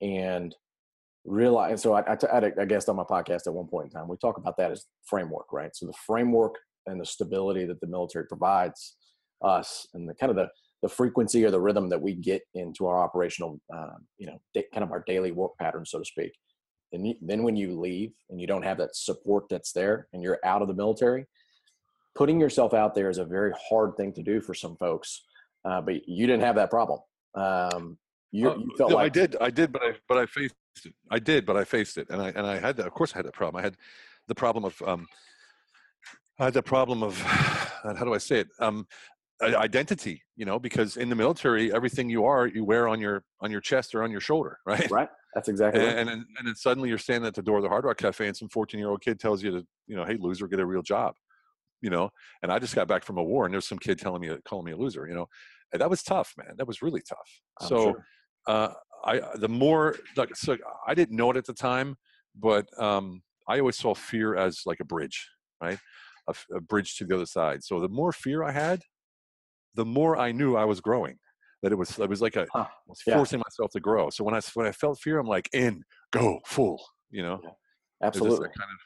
and 0.00 0.54
realize. 1.26 1.82
So 1.82 1.92
I, 1.94 2.12
I, 2.12 2.16
t- 2.16 2.26
I 2.30 2.34
had 2.36 2.44
a- 2.44 2.60
I 2.60 2.64
guessed 2.64 2.88
on 2.88 2.96
my 2.96 3.04
podcast 3.04 3.46
at 3.46 3.54
one 3.54 3.66
point 3.66 3.86
in 3.86 3.90
time. 3.90 4.08
We 4.08 4.16
talk 4.16 4.38
about 4.38 4.56
that 4.58 4.70
as 4.70 4.86
framework, 5.04 5.52
right? 5.52 5.74
So 5.74 5.86
the 5.86 5.94
framework 6.06 6.54
and 6.86 7.00
the 7.00 7.06
stability 7.06 7.64
that 7.66 7.80
the 7.80 7.86
military 7.86 8.26
provides 8.26 8.96
us, 9.42 9.86
and 9.94 10.08
the 10.08 10.14
kind 10.14 10.30
of 10.30 10.36
the 10.36 10.48
the 10.82 10.88
frequency 10.88 11.44
or 11.44 11.50
the 11.50 11.60
rhythm 11.60 11.88
that 11.88 12.00
we 12.00 12.14
get 12.14 12.42
into 12.54 12.86
our 12.86 13.02
operational, 13.02 13.58
um, 13.74 14.06
you 14.18 14.26
know, 14.26 14.38
da- 14.54 14.66
kind 14.74 14.84
of 14.84 14.92
our 14.92 15.02
daily 15.06 15.32
work 15.32 15.52
pattern, 15.58 15.84
so 15.86 15.98
to 15.98 16.04
speak. 16.04 16.32
And 16.92 17.06
you, 17.06 17.14
then 17.22 17.42
when 17.42 17.56
you 17.56 17.80
leave 17.80 18.12
and 18.30 18.38
you 18.40 18.46
don't 18.46 18.62
have 18.62 18.76
that 18.78 18.94
support 18.94 19.44
that's 19.48 19.72
there, 19.72 20.06
and 20.12 20.22
you're 20.22 20.38
out 20.44 20.62
of 20.62 20.68
the 20.68 20.74
military, 20.74 21.26
putting 22.14 22.38
yourself 22.38 22.74
out 22.74 22.94
there 22.94 23.08
is 23.10 23.18
a 23.18 23.24
very 23.24 23.52
hard 23.68 23.96
thing 23.96 24.12
to 24.12 24.22
do 24.22 24.40
for 24.40 24.54
some 24.54 24.76
folks. 24.76 25.24
Uh, 25.64 25.80
but 25.80 26.06
you 26.06 26.26
didn't 26.26 26.42
have 26.42 26.54
that 26.56 26.70
problem. 26.70 27.00
Um, 27.34 27.98
you, 28.30 28.50
Uh, 28.50 28.56
you 28.56 28.70
felt 28.76 28.90
no, 28.90 28.96
like 28.96 29.06
I 29.06 29.08
did, 29.08 29.36
I 29.40 29.50
did, 29.50 29.72
but 29.72 29.82
I 29.82 29.92
but 30.08 30.18
I 30.18 30.26
faced 30.26 30.54
it. 30.84 30.94
I 31.10 31.18
did, 31.18 31.46
but 31.46 31.56
I 31.56 31.64
faced 31.64 31.96
it, 31.96 32.08
and 32.10 32.20
I 32.20 32.28
and 32.28 32.46
I 32.46 32.58
had 32.58 32.76
that. 32.76 32.86
Of 32.86 32.92
course, 32.92 33.12
I 33.14 33.18
had 33.18 33.26
that 33.26 33.34
problem. 33.34 33.60
I 33.60 33.64
had 33.64 33.76
the 34.28 34.34
problem 34.34 34.64
of 34.64 34.82
um, 34.82 35.06
I 36.38 36.44
had 36.44 36.54
the 36.54 36.62
problem 36.62 37.02
of 37.02 37.18
how 37.20 38.04
do 38.04 38.12
I 38.12 38.18
say 38.18 38.40
it? 38.40 38.48
Um, 38.60 38.86
identity. 39.42 40.22
You 40.36 40.44
know, 40.44 40.58
because 40.58 40.96
in 40.96 41.08
the 41.08 41.14
military, 41.14 41.72
everything 41.74 42.10
you 42.10 42.24
are, 42.24 42.46
you 42.46 42.64
wear 42.64 42.88
on 42.88 43.00
your 43.00 43.22
on 43.40 43.50
your 43.50 43.60
chest 43.60 43.94
or 43.94 44.02
on 44.02 44.10
your 44.10 44.20
shoulder, 44.20 44.58
right? 44.66 44.90
right. 44.90 45.08
That's 45.34 45.48
exactly 45.48 45.80
And, 45.80 45.88
right. 45.88 45.98
and 45.98 46.08
then 46.08 46.26
and 46.38 46.48
then 46.48 46.54
suddenly 46.54 46.88
you're 46.88 46.98
standing 46.98 47.26
at 47.26 47.34
the 47.34 47.42
door 47.42 47.58
of 47.58 47.62
the 47.62 47.68
Hard 47.68 47.84
Rock 47.84 47.98
Cafe, 47.98 48.26
and 48.26 48.36
some 48.36 48.48
14 48.48 48.78
year 48.78 48.90
old 48.90 49.02
kid 49.02 49.18
tells 49.20 49.42
you 49.42 49.50
to, 49.52 49.66
you 49.86 49.96
know, 49.96 50.04
hey 50.04 50.16
loser, 50.18 50.48
get 50.48 50.60
a 50.60 50.66
real 50.66 50.82
job. 50.82 51.14
You 51.82 51.90
know, 51.90 52.10
and 52.42 52.50
I 52.50 52.58
just 52.58 52.74
got 52.74 52.88
back 52.88 53.04
from 53.04 53.18
a 53.18 53.22
war, 53.22 53.44
and 53.44 53.52
there's 53.52 53.68
some 53.68 53.78
kid 53.78 53.98
telling 53.98 54.22
me 54.22 54.34
calling 54.48 54.64
me 54.64 54.72
a 54.72 54.76
loser. 54.76 55.06
You 55.06 55.14
know, 55.14 55.26
and 55.72 55.80
that 55.80 55.90
was 55.90 56.02
tough, 56.02 56.32
man. 56.38 56.54
That 56.56 56.66
was 56.66 56.80
really 56.82 57.02
tough. 57.06 57.40
I'm 57.60 57.68
so 57.68 57.76
sure. 57.84 58.06
uh, 58.48 58.72
I 59.04 59.20
the 59.36 59.48
more 59.48 59.96
like 60.16 60.34
so 60.36 60.56
I 60.86 60.94
didn't 60.94 61.16
know 61.16 61.30
it 61.30 61.36
at 61.36 61.44
the 61.44 61.54
time, 61.54 61.96
but 62.34 62.66
um, 62.80 63.22
I 63.48 63.60
always 63.60 63.76
saw 63.76 63.94
fear 63.94 64.36
as 64.36 64.62
like 64.66 64.80
a 64.80 64.84
bridge, 64.84 65.28
right? 65.60 65.78
A 66.28 66.60
bridge 66.60 66.96
to 66.96 67.04
the 67.04 67.14
other 67.14 67.26
side. 67.26 67.62
So 67.62 67.78
the 67.80 67.88
more 67.88 68.12
fear 68.12 68.42
I 68.42 68.50
had, 68.50 68.82
the 69.74 69.84
more 69.84 70.16
I 70.16 70.32
knew 70.32 70.56
I 70.56 70.64
was 70.64 70.80
growing. 70.80 71.18
That 71.62 71.72
it 71.72 71.76
was 71.76 71.98
it 71.98 72.08
was 72.08 72.20
like 72.20 72.36
a 72.36 72.46
Huh. 72.52 72.64
I 72.64 72.68
was 72.86 73.02
Yeah. 73.06 73.14
forcing 73.14 73.38
myself 73.40 73.70
to 73.72 73.80
grow. 73.80 74.10
So 74.10 74.24
when 74.24 74.34
I 74.34 74.40
when 74.54 74.66
I 74.66 74.72
felt 74.72 74.98
fear, 75.00 75.18
I'm 75.18 75.26
like 75.26 75.48
in, 75.52 75.82
go, 76.12 76.40
full. 76.46 76.84
You 77.10 77.22
know, 77.22 77.36
just 77.38 77.54
absolutely, 78.02 78.48
kind 78.58 78.70
of 78.70 78.78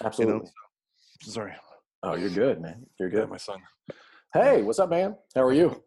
you 0.00 0.02
know. 0.02 0.06
absolutely. 0.06 0.50
So, 1.22 1.30
sorry, 1.30 1.54
Oh, 2.02 2.14
you're 2.14 2.30
good, 2.30 2.60
man. 2.60 2.84
You're 3.00 3.08
yeah, 3.08 3.20
good. 3.20 3.30
my 3.30 3.36
son. 3.36 3.60
Hey, 4.34 4.62
what's 4.62 4.78
up, 4.78 4.90
man? 4.90 5.16
How 5.34 5.42
are 5.42 5.52
you? 5.52 5.82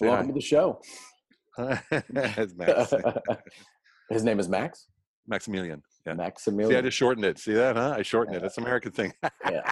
Welcome 0.00 0.26
to 0.28 0.34
the 0.34 0.40
show. 0.40 0.80
It's 1.90 2.54
Max. 2.56 2.92
His 4.10 4.24
name 4.24 4.40
is 4.40 4.48
Max. 4.48 4.86
Maximilian. 5.26 5.82
Yeah. 6.06 6.14
Maximilian. 6.14 6.70
See, 6.72 6.76
I 6.78 6.80
just 6.82 6.96
shortened 6.96 7.24
it. 7.24 7.38
See 7.38 7.52
that, 7.54 7.76
huh? 7.76 7.94
I 7.96 8.02
shortened 8.02 8.36
it. 8.36 8.42
It's 8.44 8.56
an 8.58 8.64
American 8.64 8.90
thing. 8.92 9.12
yeah. 9.50 9.62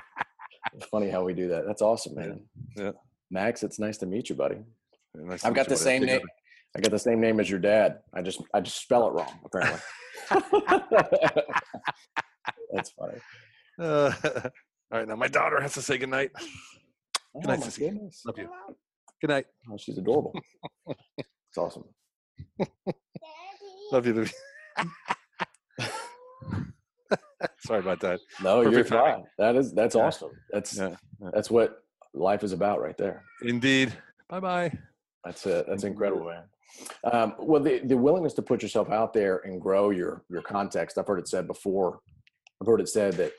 It's 0.75 0.87
funny 0.87 1.11
how 1.11 1.25
we 1.25 1.35
do 1.35 1.49
that. 1.49 1.65
That's 1.67 1.83
awesome, 1.83 2.15
man. 2.15 2.45
Yeah. 2.77 2.93
Max, 3.31 3.63
it's 3.63 3.79
nice 3.79 3.99
to 3.99 4.07
meet 4.07 4.29
you, 4.29 4.35
buddy. 4.37 4.59
Nice 5.15 5.41
to 5.41 5.49
I've 5.49 5.55
got 5.55 5.67
the 5.67 5.71
buddy. 5.75 5.81
same 5.83 6.03
name. 6.05 6.21
I 6.77 6.81
got 6.81 6.93
the 6.93 6.99
same 6.99 7.21
name 7.21 7.41
as 7.41 7.51
your 7.51 7.59
dad. 7.59 7.99
I 8.15 8.23
just 8.23 8.41
I 8.55 8.61
just 8.61 8.81
spell 8.81 9.09
it 9.09 9.13
wrong, 9.13 9.41
apparently. 9.45 9.81
That's 12.73 12.91
funny. 12.91 13.19
Uh, 13.81 14.13
all 14.93 14.99
right, 14.99 15.09
now 15.09 15.17
my 15.17 15.27
daughter 15.29 15.61
has 15.61 15.73
to 15.75 15.83
say 15.83 15.99
goodnight. 15.99 16.31
Oh, 17.35 17.41
night, 17.41 17.59
my 17.61 17.67
Sissy. 17.67 17.79
goodness. 17.81 18.23
Love 18.27 18.39
you. 18.39 18.49
Good 19.21 19.31
night. 19.31 19.47
Oh, 19.71 19.77
she's 19.77 19.99
adorable. 19.99 20.33
It's 21.51 21.59
awesome. 21.59 21.85
Love 23.93 24.07
you, 24.07 24.15
baby. 24.15 24.31
Sorry 27.67 27.81
about 27.81 28.01
that. 28.01 28.21
No, 28.43 28.61
you're 28.61 28.71
Perfect 28.71 28.91
timing. 28.91 29.15
fine. 29.15 29.25
That 29.39 29.57
is 29.57 29.73
that's 29.73 29.95
Yeah. 29.97 30.03
awesome. 30.03 30.31
That's 30.51 30.77
Yeah, 30.77 30.95
yeah. 31.21 31.31
that's 31.33 31.51
what 31.51 31.83
life 32.15 32.45
is 32.45 32.53
about 32.53 32.81
right 32.81 32.97
there. 32.97 33.25
Indeed. 33.43 33.93
Bye 34.29 34.41
bye. 34.41 34.79
That's 35.25 35.45
it. 35.47 35.67
That's 35.69 35.85
incredible, 35.85 36.27
man. 36.27 36.45
Um, 37.13 37.35
well, 37.41 37.61
the, 37.63 37.81
the 37.81 37.97
willingness 37.97 38.33
to 38.35 38.43
put 38.43 38.63
yourself 38.63 38.91
out 38.91 39.13
there 39.13 39.39
and 39.45 39.61
grow 39.61 39.91
your 39.91 40.23
your 40.31 40.43
context. 40.43 40.99
I've 40.99 41.07
heard 41.07 41.19
it 41.19 41.29
said 41.29 41.47
before. 41.49 42.01
I've 42.61 42.67
heard 42.69 42.81
it 42.81 42.89
said 42.89 43.15
that 43.15 43.33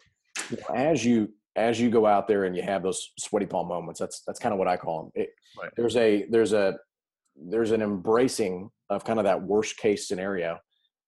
you 0.49 0.57
know, 0.57 0.75
as 0.75 1.05
you 1.05 1.29
as 1.55 1.79
you 1.79 1.89
go 1.89 2.05
out 2.05 2.27
there 2.27 2.43
and 2.45 2.55
you 2.55 2.63
have 2.63 2.83
those 2.83 3.11
sweaty 3.19 3.45
palm 3.45 3.67
moments, 3.67 3.99
that's 3.99 4.21
that's 4.27 4.39
kind 4.39 4.51
of 4.53 4.59
what 4.59 4.67
I 4.67 4.75
call 4.77 5.03
them. 5.03 5.11
It, 5.15 5.29
Right. 5.61 5.69
There's 5.75 5.95
a 5.97 6.25
there's 6.29 6.53
a 6.53 6.77
there's 7.49 7.71
an 7.71 7.81
embracing 7.81 8.69
of 8.89 9.03
kind 9.03 9.19
of 9.19 9.25
that 9.25 9.41
worst 9.41 9.77
case 9.77 10.07
scenario. 10.07 10.57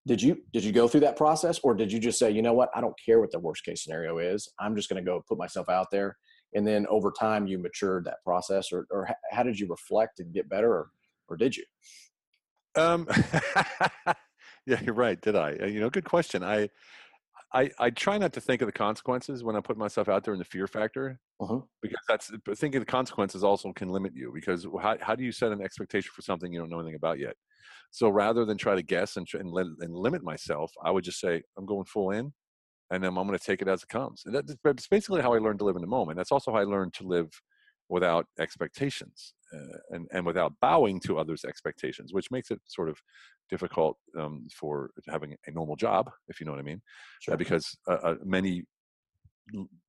Did 0.06 0.22
you 0.22 0.38
did 0.52 0.64
you 0.64 0.72
go 0.72 0.88
through 0.88 1.02
that 1.02 1.16
process, 1.16 1.60
or 1.64 1.74
did 1.74 1.92
you 1.92 2.00
just 2.00 2.20
say, 2.20 2.30
you 2.32 2.42
know 2.42 2.54
what, 2.54 2.70
I 2.76 2.82
don't 2.82 2.96
care 3.04 3.20
what 3.20 3.32
the 3.32 3.40
worst 3.40 3.64
case 3.64 3.84
scenario 3.84 4.18
is. 4.18 4.52
I'm 4.60 4.76
just 4.76 4.90
going 4.90 5.04
to 5.04 5.10
go 5.10 5.24
put 5.28 5.38
myself 5.38 5.70
out 5.70 5.88
there, 5.92 6.18
and 6.54 6.68
then 6.68 6.86
over 6.90 7.12
time 7.18 7.48
you 7.48 7.58
matured 7.58 8.06
that 8.06 8.24
process, 8.26 8.72
or 8.72 8.86
or 8.92 9.08
how 9.32 9.44
did 9.44 9.60
you 9.60 9.68
reflect 9.68 10.20
and 10.20 10.34
get 10.34 10.50
better, 10.50 10.72
or 10.72 10.90
or 11.30 11.38
did 11.38 11.56
you? 11.56 11.64
Um, 12.76 13.08
yeah, 14.66 14.82
you're 14.82 14.94
right. 14.94 15.20
Did 15.22 15.36
I? 15.36 15.54
Uh, 15.62 15.68
You 15.68 15.80
know, 15.80 15.90
good 15.90 16.06
question. 16.06 16.44
I, 16.44 16.70
I, 17.54 17.70
I 17.80 17.90
try 17.92 18.18
not 18.18 18.34
to 18.34 18.42
think 18.42 18.62
of 18.62 18.68
the 18.68 18.72
consequences 18.72 19.44
when 19.44 19.56
I 19.56 19.62
put 19.62 19.78
myself 19.78 20.10
out 20.10 20.24
there 20.24 20.34
in 20.34 20.40
the 20.40 20.46
fear 20.46 20.68
factor, 20.68 21.20
Mhm. 21.42 21.68
because 21.82 22.00
that's 22.08 22.32
thinking 22.60 22.80
the 22.80 22.86
consequences 22.86 23.44
also 23.44 23.72
can 23.74 23.90
limit 23.90 24.14
you. 24.16 24.32
Because 24.34 24.66
how 24.82 24.98
how 25.02 25.16
do 25.16 25.24
you 25.24 25.32
set 25.32 25.52
an 25.52 25.62
expectation 25.62 26.12
for 26.16 26.22
something 26.24 26.52
you 26.52 26.60
don't 26.60 26.70
know 26.70 26.80
anything 26.80 26.96
about 26.96 27.20
yet? 27.20 27.36
So 27.92 28.10
rather 28.10 28.46
than 28.46 28.58
try 28.58 28.76
to 28.76 28.82
guess 28.84 29.18
and 29.18 29.28
and, 29.36 29.54
and 29.82 29.94
limit 29.96 30.24
myself, 30.24 30.72
I 30.84 30.92
would 30.92 31.04
just 31.04 31.20
say 31.20 31.44
I'm 31.58 31.66
going 31.68 31.86
full 31.86 32.12
in, 32.12 32.34
and 32.92 33.04
then 33.04 33.10
I'm 33.18 33.28
going 33.28 33.38
to 33.38 33.46
take 33.46 33.62
it 33.62 33.68
as 33.68 33.84
it 33.84 33.90
comes. 33.90 34.24
And 34.26 34.36
that- 34.36 34.48
that's 34.64 34.88
basically 34.88 35.22
how 35.22 35.34
I 35.34 35.40
learned 35.40 35.60
to 35.60 35.66
live 35.66 35.76
in 35.78 35.82
the 35.84 35.88
moment. 35.88 36.18
That's 36.18 36.32
also 36.32 36.52
how 36.54 36.60
I 36.60 36.64
learned 36.66 36.94
to 36.96 37.04
live 37.08 37.30
without 37.94 38.26
expectations 38.40 39.36
uh, 39.56 39.78
and 39.92 40.08
and 40.12 40.26
without 40.26 40.54
bowing 40.62 41.00
to 41.00 41.20
others' 41.20 41.46
expectations, 41.46 42.12
which 42.12 42.32
makes 42.32 42.50
it 42.50 42.60
sort 42.68 42.90
of 42.90 42.98
difficult 43.50 43.98
um, 44.20 44.48
for 44.60 44.90
having 45.08 45.36
a 45.46 45.52
normal 45.52 45.76
job, 45.76 46.10
if 46.28 46.40
you 46.40 46.46
know 46.46 46.54
what 46.54 46.60
I 46.60 46.70
mean. 46.72 46.82
Uh, 47.30 47.36
because 47.36 47.78
uh, 47.88 48.00
uh, 48.08 48.16
many 48.24 48.64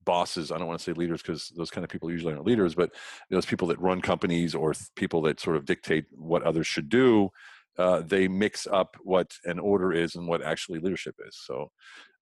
bosses, 0.04 0.52
I 0.52 0.58
don't 0.58 0.66
want 0.66 0.78
to 0.80 0.84
say 0.84 0.92
leaders 0.92 1.22
because 1.22 1.50
those 1.56 1.70
kind 1.70 1.84
of 1.84 1.90
people 1.90 2.10
usually 2.10 2.34
aren't 2.34 2.46
leaders, 2.46 2.74
but 2.74 2.90
those 3.30 3.46
people 3.46 3.68
that 3.68 3.80
run 3.80 4.00
companies 4.02 4.54
or 4.54 4.74
th- 4.74 4.90
people 4.96 5.22
that 5.22 5.40
sort 5.40 5.56
of 5.56 5.64
dictate 5.64 6.04
what 6.10 6.42
others 6.42 6.66
should 6.66 6.88
do, 6.88 7.30
uh, 7.78 8.02
they 8.02 8.28
mix 8.28 8.66
up 8.66 8.96
what 9.02 9.30
an 9.44 9.58
order 9.58 9.92
is 9.92 10.14
and 10.14 10.28
what 10.28 10.44
actually 10.44 10.78
leadership 10.78 11.14
is. 11.26 11.38
So 11.46 11.70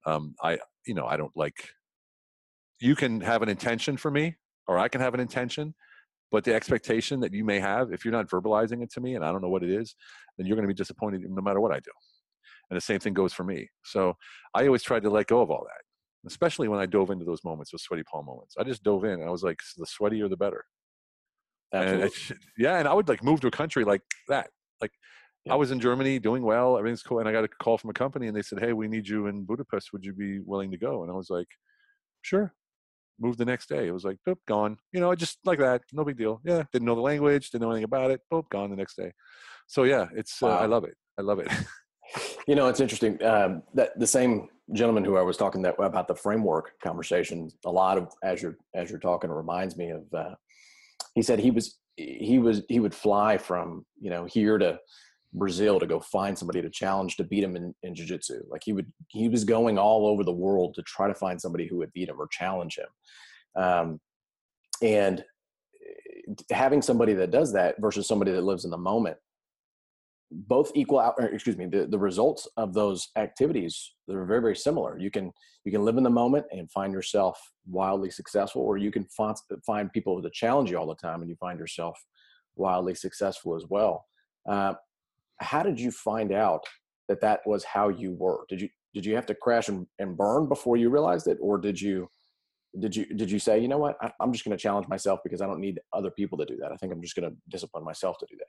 um, 0.06 0.34
I, 0.42 0.58
you 0.86 0.94
know, 0.94 1.06
I 1.06 1.16
don't 1.16 1.36
like. 1.36 1.70
You 2.80 2.94
can 2.94 3.20
have 3.20 3.42
an 3.42 3.48
intention 3.48 3.96
for 3.96 4.10
me, 4.10 4.36
or 4.68 4.78
I 4.78 4.88
can 4.88 5.00
have 5.00 5.14
an 5.14 5.20
intention, 5.20 5.74
but 6.30 6.44
the 6.44 6.54
expectation 6.54 7.20
that 7.20 7.32
you 7.32 7.44
may 7.44 7.60
have, 7.60 7.92
if 7.92 8.04
you're 8.04 8.12
not 8.12 8.28
verbalizing 8.28 8.82
it 8.82 8.90
to 8.92 9.00
me 9.00 9.14
and 9.14 9.24
I 9.24 9.30
don't 9.30 9.42
know 9.42 9.48
what 9.48 9.62
it 9.62 9.70
is, 9.70 9.94
then 10.38 10.46
you're 10.46 10.56
going 10.56 10.66
to 10.66 10.72
be 10.72 10.76
disappointed 10.76 11.22
no 11.28 11.42
matter 11.42 11.60
what 11.60 11.72
I 11.72 11.80
do. 11.80 11.90
And 12.70 12.76
the 12.76 12.80
same 12.80 13.00
thing 13.00 13.12
goes 13.12 13.32
for 13.32 13.44
me. 13.44 13.68
So 13.84 14.16
I 14.54 14.66
always 14.66 14.82
tried 14.82 15.02
to 15.02 15.10
let 15.10 15.26
go 15.26 15.42
of 15.42 15.50
all 15.50 15.66
that, 15.68 16.28
especially 16.28 16.68
when 16.68 16.80
I 16.80 16.86
dove 16.86 17.10
into 17.10 17.24
those 17.24 17.44
moments, 17.44 17.70
those 17.70 17.82
sweaty 17.82 18.02
palm 18.04 18.24
moments. 18.24 18.54
I 18.58 18.64
just 18.64 18.82
dove 18.82 19.04
in 19.04 19.20
and 19.20 19.24
I 19.24 19.30
was 19.30 19.42
like, 19.42 19.58
the 19.76 19.86
sweatier, 19.86 20.30
the 20.30 20.36
better. 20.36 20.64
Absolutely. 21.74 22.10
And 22.30 22.38
yeah, 22.58 22.78
and 22.78 22.88
I 22.88 22.94
would 22.94 23.08
like 23.08 23.22
move 23.22 23.40
to 23.40 23.46
a 23.48 23.50
country 23.50 23.84
like 23.84 24.02
that. 24.28 24.50
Like 24.80 24.92
yeah. 25.44 25.54
I 25.54 25.56
was 25.56 25.70
in 25.70 25.80
Germany 25.80 26.18
doing 26.18 26.42
well, 26.42 26.78
everything's 26.78 27.02
cool, 27.02 27.18
and 27.18 27.28
I 27.28 27.32
got 27.32 27.44
a 27.44 27.48
call 27.48 27.78
from 27.78 27.90
a 27.90 27.94
company, 27.94 28.28
and 28.28 28.36
they 28.36 28.42
said, 28.42 28.60
"Hey, 28.60 28.72
we 28.72 28.88
need 28.88 29.08
you 29.08 29.26
in 29.26 29.44
Budapest. 29.44 29.92
Would 29.92 30.04
you 30.04 30.12
be 30.12 30.40
willing 30.40 30.70
to 30.70 30.76
go?" 30.76 31.02
And 31.02 31.10
I 31.10 31.14
was 31.14 31.30
like, 31.30 31.48
"Sure." 32.20 32.54
Moved 33.22 33.38
the 33.38 33.44
next 33.44 33.68
day. 33.68 33.86
It 33.86 33.92
was 33.92 34.04
like, 34.04 34.18
boop, 34.28 34.38
gone. 34.48 34.76
You 34.92 35.00
know, 35.00 35.14
just 35.14 35.38
like 35.44 35.60
that. 35.60 35.82
No 35.92 36.04
big 36.04 36.18
deal. 36.18 36.40
Yeah, 36.44 36.64
didn't 36.72 36.86
know 36.86 36.96
the 36.96 37.00
language, 37.00 37.50
didn't 37.50 37.62
know 37.62 37.70
anything 37.70 37.84
about 37.84 38.10
it. 38.10 38.20
Boop, 38.32 38.48
gone 38.50 38.70
the 38.70 38.76
next 38.76 38.96
day. 38.96 39.12
So 39.68 39.84
yeah, 39.84 40.06
it's 40.16 40.42
wow. 40.42 40.50
uh, 40.50 40.62
I 40.62 40.66
love 40.66 40.84
it. 40.84 40.96
I 41.18 41.22
love 41.22 41.38
it. 41.38 41.48
you 42.48 42.56
know, 42.56 42.66
it's 42.66 42.80
interesting. 42.80 43.22
Um, 43.24 43.62
that 43.74 43.98
the 43.98 44.06
same 44.06 44.48
gentleman 44.72 45.04
who 45.04 45.16
I 45.16 45.22
was 45.22 45.36
talking 45.36 45.62
that 45.62 45.76
about 45.78 46.08
the 46.08 46.14
framework 46.16 46.72
conversation. 46.82 47.50
A 47.64 47.70
lot 47.70 47.96
of 47.96 48.12
as 48.24 48.42
you're 48.42 48.56
as 48.74 48.90
you're 48.90 48.98
talking 48.98 49.30
reminds 49.30 49.76
me 49.76 49.90
of. 49.90 50.02
Uh, 50.12 50.34
he 51.14 51.22
said 51.22 51.38
he 51.38 51.50
was 51.50 51.78
he 51.96 52.38
was 52.38 52.62
he 52.68 52.80
would 52.80 52.94
fly 52.94 53.38
from 53.38 53.84
you 54.00 54.10
know 54.10 54.24
here 54.24 54.58
to 54.58 54.78
Brazil 55.34 55.80
to 55.80 55.86
go 55.86 55.98
find 56.00 56.36
somebody 56.36 56.60
to 56.60 56.70
challenge 56.70 57.16
to 57.16 57.24
beat 57.24 57.42
him 57.42 57.56
in, 57.56 57.74
in 57.82 57.94
jiu-jitsu. 57.94 58.42
Like 58.48 58.62
he 58.64 58.72
would 58.72 58.92
he 59.08 59.28
was 59.28 59.44
going 59.44 59.78
all 59.78 60.06
over 60.06 60.24
the 60.24 60.32
world 60.32 60.74
to 60.74 60.82
try 60.82 61.08
to 61.08 61.14
find 61.14 61.40
somebody 61.40 61.66
who 61.66 61.78
would 61.78 61.92
beat 61.92 62.08
him 62.08 62.20
or 62.20 62.28
challenge 62.28 62.78
him. 62.78 63.62
Um, 63.62 64.00
and 64.82 65.20
eh, 65.20 66.32
having 66.50 66.82
somebody 66.82 67.14
that 67.14 67.30
does 67.30 67.52
that 67.52 67.76
versus 67.80 68.06
somebody 68.06 68.32
that 68.32 68.42
lives 68.42 68.64
in 68.64 68.70
the 68.70 68.78
moment 68.78 69.16
both 70.32 70.72
equal 70.74 70.98
out 70.98 71.14
excuse 71.22 71.56
me 71.56 71.66
the, 71.66 71.86
the 71.86 71.98
results 71.98 72.48
of 72.56 72.72
those 72.72 73.08
activities 73.16 73.92
they're 74.08 74.24
very 74.24 74.40
very 74.40 74.56
similar 74.56 74.98
you 74.98 75.10
can 75.10 75.30
you 75.64 75.70
can 75.70 75.84
live 75.84 75.98
in 75.98 76.02
the 76.02 76.10
moment 76.10 76.46
and 76.52 76.70
find 76.70 76.92
yourself 76.92 77.38
wildly 77.66 78.10
successful 78.10 78.62
or 78.62 78.78
you 78.78 78.90
can 78.90 79.04
find, 79.04 79.36
find 79.64 79.92
people 79.92 80.22
to 80.22 80.30
challenge 80.30 80.70
you 80.70 80.78
all 80.78 80.86
the 80.86 80.94
time 80.94 81.20
and 81.20 81.28
you 81.28 81.36
find 81.36 81.58
yourself 81.58 82.02
wildly 82.56 82.94
successful 82.94 83.54
as 83.54 83.64
well 83.68 84.06
uh, 84.48 84.72
how 85.42 85.62
did 85.62 85.78
you 85.78 85.90
find 85.90 86.32
out 86.32 86.64
that 87.08 87.20
that 87.20 87.40
was 87.46 87.64
how 87.64 87.88
you 87.88 88.12
were? 88.12 88.44
Did 88.48 88.60
you 88.60 88.68
did 88.94 89.06
you 89.06 89.14
have 89.14 89.26
to 89.26 89.34
crash 89.34 89.68
and, 89.68 89.86
and 89.98 90.16
burn 90.16 90.48
before 90.48 90.76
you 90.76 90.90
realized 90.90 91.26
it? 91.26 91.38
Or 91.40 91.58
did 91.58 91.80
you 91.80 92.08
did 92.78 92.94
you 92.94 93.06
did 93.06 93.30
you 93.30 93.38
say 93.38 93.58
you 93.58 93.68
know 93.68 93.78
what? 93.78 93.96
I, 94.00 94.10
i'm 94.20 94.32
just 94.32 94.44
going 94.44 94.56
to 94.56 94.62
challenge 94.62 94.88
myself 94.88 95.20
because 95.22 95.42
i 95.42 95.46
don't 95.46 95.60
need 95.60 95.78
other 95.92 96.10
people 96.10 96.38
to 96.38 96.46
do 96.46 96.56
that. 96.58 96.72
I 96.72 96.76
think 96.76 96.92
i'm 96.92 97.02
just 97.02 97.14
going 97.14 97.30
to 97.30 97.36
discipline 97.48 97.84
myself 97.84 98.18
to 98.18 98.26
do 98.30 98.36
that. 98.38 98.46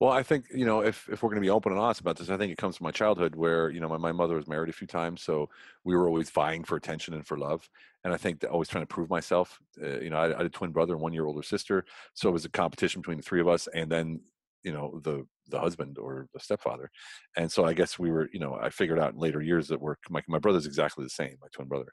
Well, 0.00 0.10
I 0.10 0.22
think 0.22 0.46
you 0.52 0.66
know 0.66 0.80
if 0.80 1.08
if 1.08 1.22
we're 1.22 1.30
going 1.30 1.40
to 1.40 1.46
be 1.46 1.50
open 1.50 1.72
and 1.72 1.80
honest 1.80 2.00
about 2.00 2.16
this, 2.16 2.28
I 2.28 2.36
think 2.36 2.52
it 2.52 2.58
comes 2.58 2.76
from 2.76 2.84
my 2.84 2.90
childhood 2.90 3.36
where 3.36 3.70
you 3.70 3.80
know 3.80 3.88
my, 3.88 3.96
my 3.96 4.12
mother 4.12 4.34
was 4.34 4.48
married 4.48 4.68
a 4.68 4.72
few 4.72 4.88
times, 4.88 5.22
so 5.22 5.48
we 5.84 5.94
were 5.94 6.08
always 6.08 6.30
vying 6.30 6.64
for 6.64 6.76
attention 6.76 7.14
and 7.14 7.26
for 7.26 7.38
love, 7.38 7.68
and 8.02 8.12
I 8.12 8.16
think 8.16 8.40
that 8.40 8.50
always 8.50 8.68
trying 8.68 8.82
to 8.82 8.92
prove 8.92 9.08
myself. 9.08 9.58
Uh, 9.80 10.00
you 10.00 10.10
know, 10.10 10.16
I, 10.16 10.34
I, 10.34 10.36
had 10.38 10.46
a 10.46 10.50
twin 10.50 10.72
brother 10.72 10.94
and 10.94 11.02
one 11.02 11.12
year 11.12 11.26
older 11.26 11.44
sister, 11.44 11.84
so 12.12 12.28
it 12.28 12.32
was 12.32 12.44
a 12.44 12.50
competition 12.50 13.02
between 13.02 13.18
the 13.18 13.22
three 13.22 13.40
of 13.40 13.46
us, 13.46 13.68
and 13.72 13.90
then 13.90 14.20
you 14.64 14.72
know 14.72 15.00
the 15.04 15.26
the 15.48 15.60
husband 15.60 15.98
or 15.98 16.26
the 16.32 16.40
stepfather, 16.40 16.90
and 17.36 17.50
so 17.50 17.64
I 17.64 17.74
guess 17.74 17.98
we 17.98 18.10
were 18.10 18.28
you 18.32 18.40
know 18.40 18.58
I 18.60 18.70
figured 18.70 18.98
out 18.98 19.14
in 19.14 19.18
later 19.18 19.40
years 19.40 19.68
that 19.68 19.80
we're 19.80 19.96
my 20.10 20.22
my 20.28 20.38
brother's 20.38 20.66
exactly 20.66 21.04
the 21.04 21.10
same, 21.10 21.36
my 21.40 21.48
twin 21.52 21.68
brother, 21.68 21.92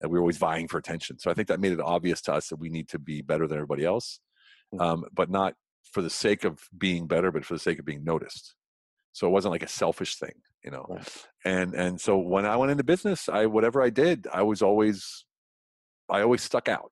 and 0.00 0.10
we 0.10 0.18
were 0.18 0.22
always 0.22 0.38
vying 0.38 0.68
for 0.68 0.78
attention. 0.78 1.18
So 1.18 1.30
I 1.30 1.34
think 1.34 1.48
that 1.48 1.60
made 1.60 1.72
it 1.72 1.80
obvious 1.80 2.20
to 2.22 2.34
us 2.34 2.48
that 2.48 2.58
we 2.58 2.68
need 2.68 2.88
to 2.88 2.98
be 2.98 3.22
better 3.22 3.46
than 3.46 3.58
everybody 3.58 3.84
else. 3.84 4.20
Mm. 4.74 4.80
Um, 4.80 5.04
but 5.12 5.30
not 5.30 5.54
for 5.92 6.02
the 6.02 6.10
sake 6.10 6.44
of 6.44 6.60
being 6.76 7.06
better, 7.06 7.30
but 7.30 7.44
for 7.44 7.54
the 7.54 7.60
sake 7.60 7.78
of 7.78 7.84
being 7.84 8.04
noticed. 8.04 8.54
So 9.12 9.26
it 9.26 9.30
wasn't 9.30 9.52
like 9.52 9.62
a 9.62 9.68
selfish 9.68 10.16
thing, 10.16 10.34
you 10.64 10.70
know. 10.70 10.86
Right. 10.88 11.26
And 11.44 11.74
and 11.74 12.00
so 12.00 12.18
when 12.18 12.46
I 12.46 12.56
went 12.56 12.72
into 12.72 12.84
business, 12.84 13.28
I 13.28 13.46
whatever 13.46 13.82
I 13.82 13.90
did, 13.90 14.26
I 14.32 14.42
was 14.42 14.62
always 14.62 15.24
I 16.08 16.22
always 16.22 16.42
stuck 16.42 16.68
out. 16.68 16.90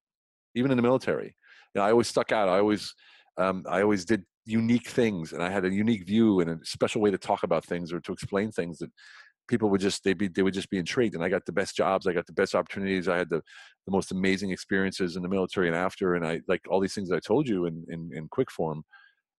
Even 0.54 0.70
in 0.72 0.76
the 0.76 0.82
military. 0.82 1.36
You 1.74 1.80
know, 1.80 1.82
I 1.82 1.92
always 1.92 2.08
stuck 2.08 2.32
out. 2.32 2.48
I 2.48 2.58
always 2.58 2.92
um, 3.36 3.64
I 3.68 3.82
always 3.82 4.04
did 4.04 4.24
unique 4.44 4.88
things 4.88 5.32
and 5.32 5.42
I 5.42 5.50
had 5.50 5.64
a 5.64 5.72
unique 5.72 6.06
view 6.06 6.40
and 6.40 6.50
a 6.50 6.58
special 6.64 7.00
way 7.00 7.10
to 7.10 7.18
talk 7.18 7.42
about 7.42 7.64
things 7.64 7.92
or 7.92 8.00
to 8.00 8.12
explain 8.12 8.50
things 8.50 8.78
that 8.78 8.90
people 9.50 9.68
would 9.68 9.80
just 9.80 10.04
they'd 10.04 10.16
be 10.16 10.28
they 10.28 10.42
would 10.42 10.54
just 10.54 10.70
be 10.70 10.78
intrigued 10.78 11.16
and 11.16 11.24
i 11.24 11.28
got 11.28 11.44
the 11.44 11.52
best 11.52 11.76
jobs 11.76 12.06
i 12.06 12.12
got 12.12 12.26
the 12.26 12.32
best 12.32 12.54
opportunities 12.54 13.08
i 13.08 13.18
had 13.18 13.28
the, 13.28 13.42
the 13.84 13.90
most 13.90 14.12
amazing 14.12 14.50
experiences 14.52 15.16
in 15.16 15.22
the 15.22 15.28
military 15.28 15.66
and 15.66 15.76
after 15.76 16.14
and 16.14 16.24
i 16.24 16.40
like 16.46 16.62
all 16.70 16.78
these 16.78 16.94
things 16.94 17.08
that 17.08 17.16
i 17.16 17.20
told 17.20 17.48
you 17.48 17.66
in, 17.66 17.84
in 17.88 18.10
in 18.14 18.28
quick 18.28 18.50
form 18.50 18.84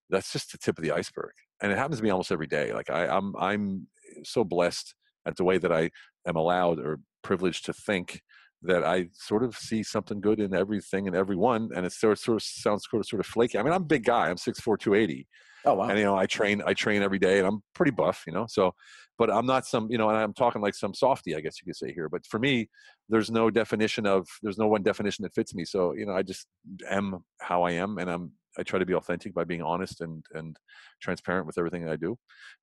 that's 0.09 0.33
just 0.33 0.51
the 0.51 0.57
tip 0.57 0.77
of 0.77 0.83
the 0.83 0.91
iceberg 0.91 1.31
and 1.61 1.71
it 1.71 1.77
happens 1.77 1.97
to 1.97 2.03
me 2.03 2.09
almost 2.09 2.31
every 2.31 2.45
day 2.45 2.73
like 2.73 2.89
I, 2.89 3.07
i'm 3.07 3.33
i'm 3.37 3.87
so 4.23 4.43
blessed 4.43 4.93
at 5.25 5.37
the 5.37 5.45
way 5.45 5.57
that 5.57 5.71
i 5.71 5.89
am 6.27 6.35
allowed 6.35 6.79
or 6.79 6.99
privileged 7.23 7.65
to 7.65 7.73
think 7.73 8.21
that 8.63 8.83
I 8.83 9.07
sort 9.13 9.43
of 9.43 9.55
see 9.55 9.83
something 9.83 10.21
good 10.21 10.39
in 10.39 10.53
everything 10.53 11.07
and 11.07 11.15
everyone, 11.15 11.69
and 11.75 11.85
it 11.85 11.91
sort 11.91 12.13
of, 12.13 12.19
sort 12.19 12.35
of 12.37 12.43
sounds 12.43 12.85
sort 12.89 13.01
of 13.01 13.07
sort 13.07 13.19
of 13.19 13.25
flaky. 13.25 13.57
I 13.57 13.63
mean, 13.63 13.73
I'm 13.73 13.81
a 13.81 13.85
big 13.85 14.05
guy. 14.05 14.29
I'm 14.29 14.37
6'4", 14.37 14.77
280. 14.79 15.27
Oh 15.63 15.75
wow! 15.75 15.89
And 15.89 15.97
you 15.99 16.05
know, 16.05 16.17
I 16.17 16.25
train 16.25 16.61
I 16.65 16.73
train 16.73 17.03
every 17.03 17.19
day, 17.19 17.37
and 17.37 17.47
I'm 17.47 17.61
pretty 17.75 17.91
buff. 17.91 18.23
You 18.25 18.33
know, 18.33 18.45
so 18.49 18.73
but 19.17 19.29
I'm 19.29 19.45
not 19.45 19.65
some 19.67 19.87
you 19.91 19.97
know, 19.97 20.09
and 20.09 20.17
I'm 20.17 20.33
talking 20.33 20.61
like 20.61 20.73
some 20.73 20.93
softy, 20.93 21.35
I 21.35 21.41
guess 21.41 21.61
you 21.61 21.65
could 21.65 21.75
say 21.75 21.93
here. 21.93 22.09
But 22.09 22.25
for 22.25 22.39
me, 22.39 22.67
there's 23.09 23.29
no 23.29 23.51
definition 23.51 24.07
of 24.07 24.27
there's 24.41 24.57
no 24.57 24.67
one 24.67 24.81
definition 24.81 25.23
that 25.23 25.35
fits 25.35 25.53
me. 25.53 25.65
So 25.65 25.93
you 25.93 26.05
know, 26.05 26.13
I 26.13 26.23
just 26.23 26.47
am 26.89 27.23
how 27.39 27.61
I 27.63 27.71
am, 27.73 27.99
and 27.99 28.09
I'm 28.09 28.31
I 28.57 28.63
try 28.63 28.79
to 28.79 28.85
be 28.85 28.95
authentic 28.95 29.33
by 29.35 29.43
being 29.43 29.61
honest 29.61 30.01
and 30.01 30.25
and 30.33 30.57
transparent 30.99 31.45
with 31.45 31.59
everything 31.59 31.85
that 31.85 31.91
I 31.91 31.95
do. 31.95 32.17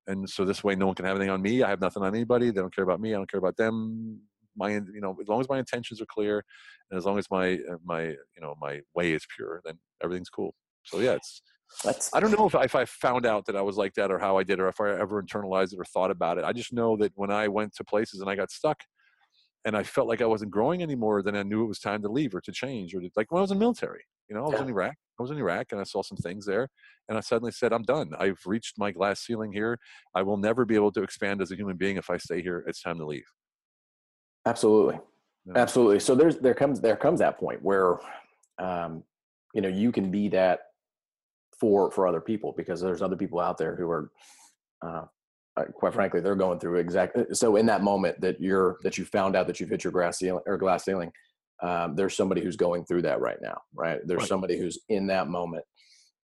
And 0.07 0.29
so 0.29 0.43
this 0.43 0.63
way, 0.63 0.75
no 0.75 0.87
one 0.87 0.95
can 0.95 1.05
have 1.05 1.15
anything 1.15 1.31
on 1.31 1.41
me. 1.41 1.63
I 1.63 1.69
have 1.69 1.81
nothing 1.81 2.03
on 2.03 2.13
anybody. 2.13 2.51
They 2.51 2.59
don't 2.59 2.75
care 2.75 2.83
about 2.83 2.99
me. 2.99 3.13
I 3.13 3.17
don't 3.17 3.31
care 3.31 3.39
about 3.39 3.55
them. 3.55 4.19
My 4.55 4.69
you 4.71 5.01
know, 5.01 5.15
as 5.21 5.27
long 5.27 5.39
as 5.39 5.49
my 5.49 5.59
intentions 5.59 6.01
are 6.01 6.07
clear, 6.07 6.43
and 6.89 6.97
as 6.97 7.05
long 7.05 7.17
as 7.17 7.25
my 7.29 7.53
uh, 7.53 7.77
my 7.83 8.03
you 8.03 8.41
know 8.41 8.55
my 8.59 8.81
way 8.95 9.13
is 9.13 9.25
pure, 9.35 9.61
then 9.65 9.79
everything's 10.03 10.29
cool. 10.29 10.53
So 10.83 10.99
yeah, 10.99 11.13
it's 11.13 11.41
that's, 11.83 12.13
I 12.13 12.19
don't 12.19 12.31
know 12.31 12.47
if 12.47 12.55
I, 12.55 12.63
if 12.63 12.75
I 12.75 12.85
found 12.85 13.25
out 13.25 13.45
that 13.45 13.55
I 13.55 13.61
was 13.61 13.77
like 13.77 13.93
that 13.93 14.11
or 14.11 14.19
how 14.19 14.37
I 14.37 14.43
did 14.43 14.59
or 14.59 14.67
if 14.67 14.81
I 14.81 14.89
ever 14.89 15.21
internalized 15.21 15.73
it 15.73 15.79
or 15.79 15.85
thought 15.85 16.11
about 16.11 16.37
it. 16.37 16.43
I 16.43 16.51
just 16.51 16.73
know 16.73 16.97
that 16.97 17.11
when 17.15 17.31
I 17.31 17.47
went 17.47 17.75
to 17.75 17.83
places 17.83 18.21
and 18.21 18.29
I 18.29 18.35
got 18.35 18.51
stuck 18.51 18.83
and 19.65 19.77
I 19.77 19.83
felt 19.83 20.07
like 20.07 20.21
I 20.21 20.25
wasn't 20.25 20.51
growing 20.51 20.81
anymore, 20.81 21.21
then 21.21 21.35
I 21.35 21.43
knew 21.43 21.63
it 21.63 21.67
was 21.67 21.79
time 21.79 22.01
to 22.01 22.09
leave 22.09 22.33
or 22.33 22.41
to 22.41 22.51
change 22.51 22.95
or 22.95 23.01
to, 23.01 23.09
like 23.15 23.31
when 23.31 23.39
I 23.39 23.41
was 23.41 23.51
in 23.51 23.59
military, 23.59 24.03
you 24.29 24.35
know, 24.35 24.41
I 24.41 24.45
was 24.45 24.53
yeah. 24.55 24.63
in 24.63 24.69
Iraq. 24.69 24.95
I 25.19 25.21
was 25.21 25.31
in 25.31 25.37
Iraq 25.37 25.67
and 25.71 25.79
I 25.79 25.83
saw 25.83 26.01
some 26.01 26.17
things 26.17 26.45
there 26.45 26.69
and 27.07 27.17
I 27.17 27.21
suddenly 27.21 27.51
said, 27.51 27.71
I'm 27.71 27.83
done. 27.83 28.11
I've 28.17 28.39
reached 28.45 28.77
my 28.77 28.91
glass 28.91 29.21
ceiling 29.21 29.51
here. 29.51 29.77
I 30.15 30.23
will 30.23 30.37
never 30.37 30.65
be 30.65 30.75
able 30.75 30.91
to 30.93 31.03
expand 31.03 31.41
as 31.41 31.51
a 31.51 31.55
human 31.55 31.77
being 31.77 31.97
if 31.97 32.09
I 32.09 32.17
stay 32.17 32.41
here. 32.41 32.63
It's 32.67 32.81
time 32.81 32.97
to 32.97 33.05
leave. 33.05 33.25
Absolutely. 34.45 34.99
Yeah. 35.45 35.53
Absolutely. 35.55 35.99
So 35.99 36.15
there's, 36.15 36.37
there 36.37 36.53
comes, 36.53 36.81
there 36.81 36.95
comes 36.95 37.19
that 37.19 37.39
point 37.39 37.61
where, 37.63 37.97
um, 38.59 39.03
you 39.53 39.61
know, 39.61 39.69
you 39.69 39.91
can 39.91 40.11
be 40.11 40.29
that 40.29 40.59
for 41.59 41.91
for 41.91 42.07
other 42.07 42.21
people 42.21 42.53
because 42.55 42.81
there's 42.81 43.01
other 43.01 43.15
people 43.15 43.39
out 43.39 43.57
there 43.57 43.75
who 43.75 43.89
are 43.89 44.11
uh, 44.85 45.03
uh, 45.57 45.65
quite 45.73 45.93
frankly 45.93 46.21
they're 46.21 46.35
going 46.35 46.59
through 46.59 46.77
exactly 46.77 47.23
uh, 47.29 47.33
so 47.33 47.57
in 47.57 47.65
that 47.65 47.83
moment 47.83 48.19
that 48.21 48.39
you're 48.39 48.77
that 48.83 48.97
you 48.97 49.05
found 49.05 49.35
out 49.35 49.47
that 49.47 49.59
you've 49.59 49.69
hit 49.69 49.83
your 49.83 49.91
glass 49.91 50.19
ceiling 50.19 50.41
or 50.45 50.57
glass 50.57 50.85
ceiling 50.85 51.11
um, 51.61 51.95
there's 51.95 52.15
somebody 52.15 52.41
who's 52.41 52.55
going 52.55 52.85
through 52.85 53.01
that 53.01 53.19
right 53.19 53.39
now 53.41 53.59
right 53.73 53.99
there's 54.05 54.19
right. 54.19 54.29
somebody 54.29 54.57
who's 54.57 54.79
in 54.89 55.07
that 55.07 55.27
moment 55.27 55.63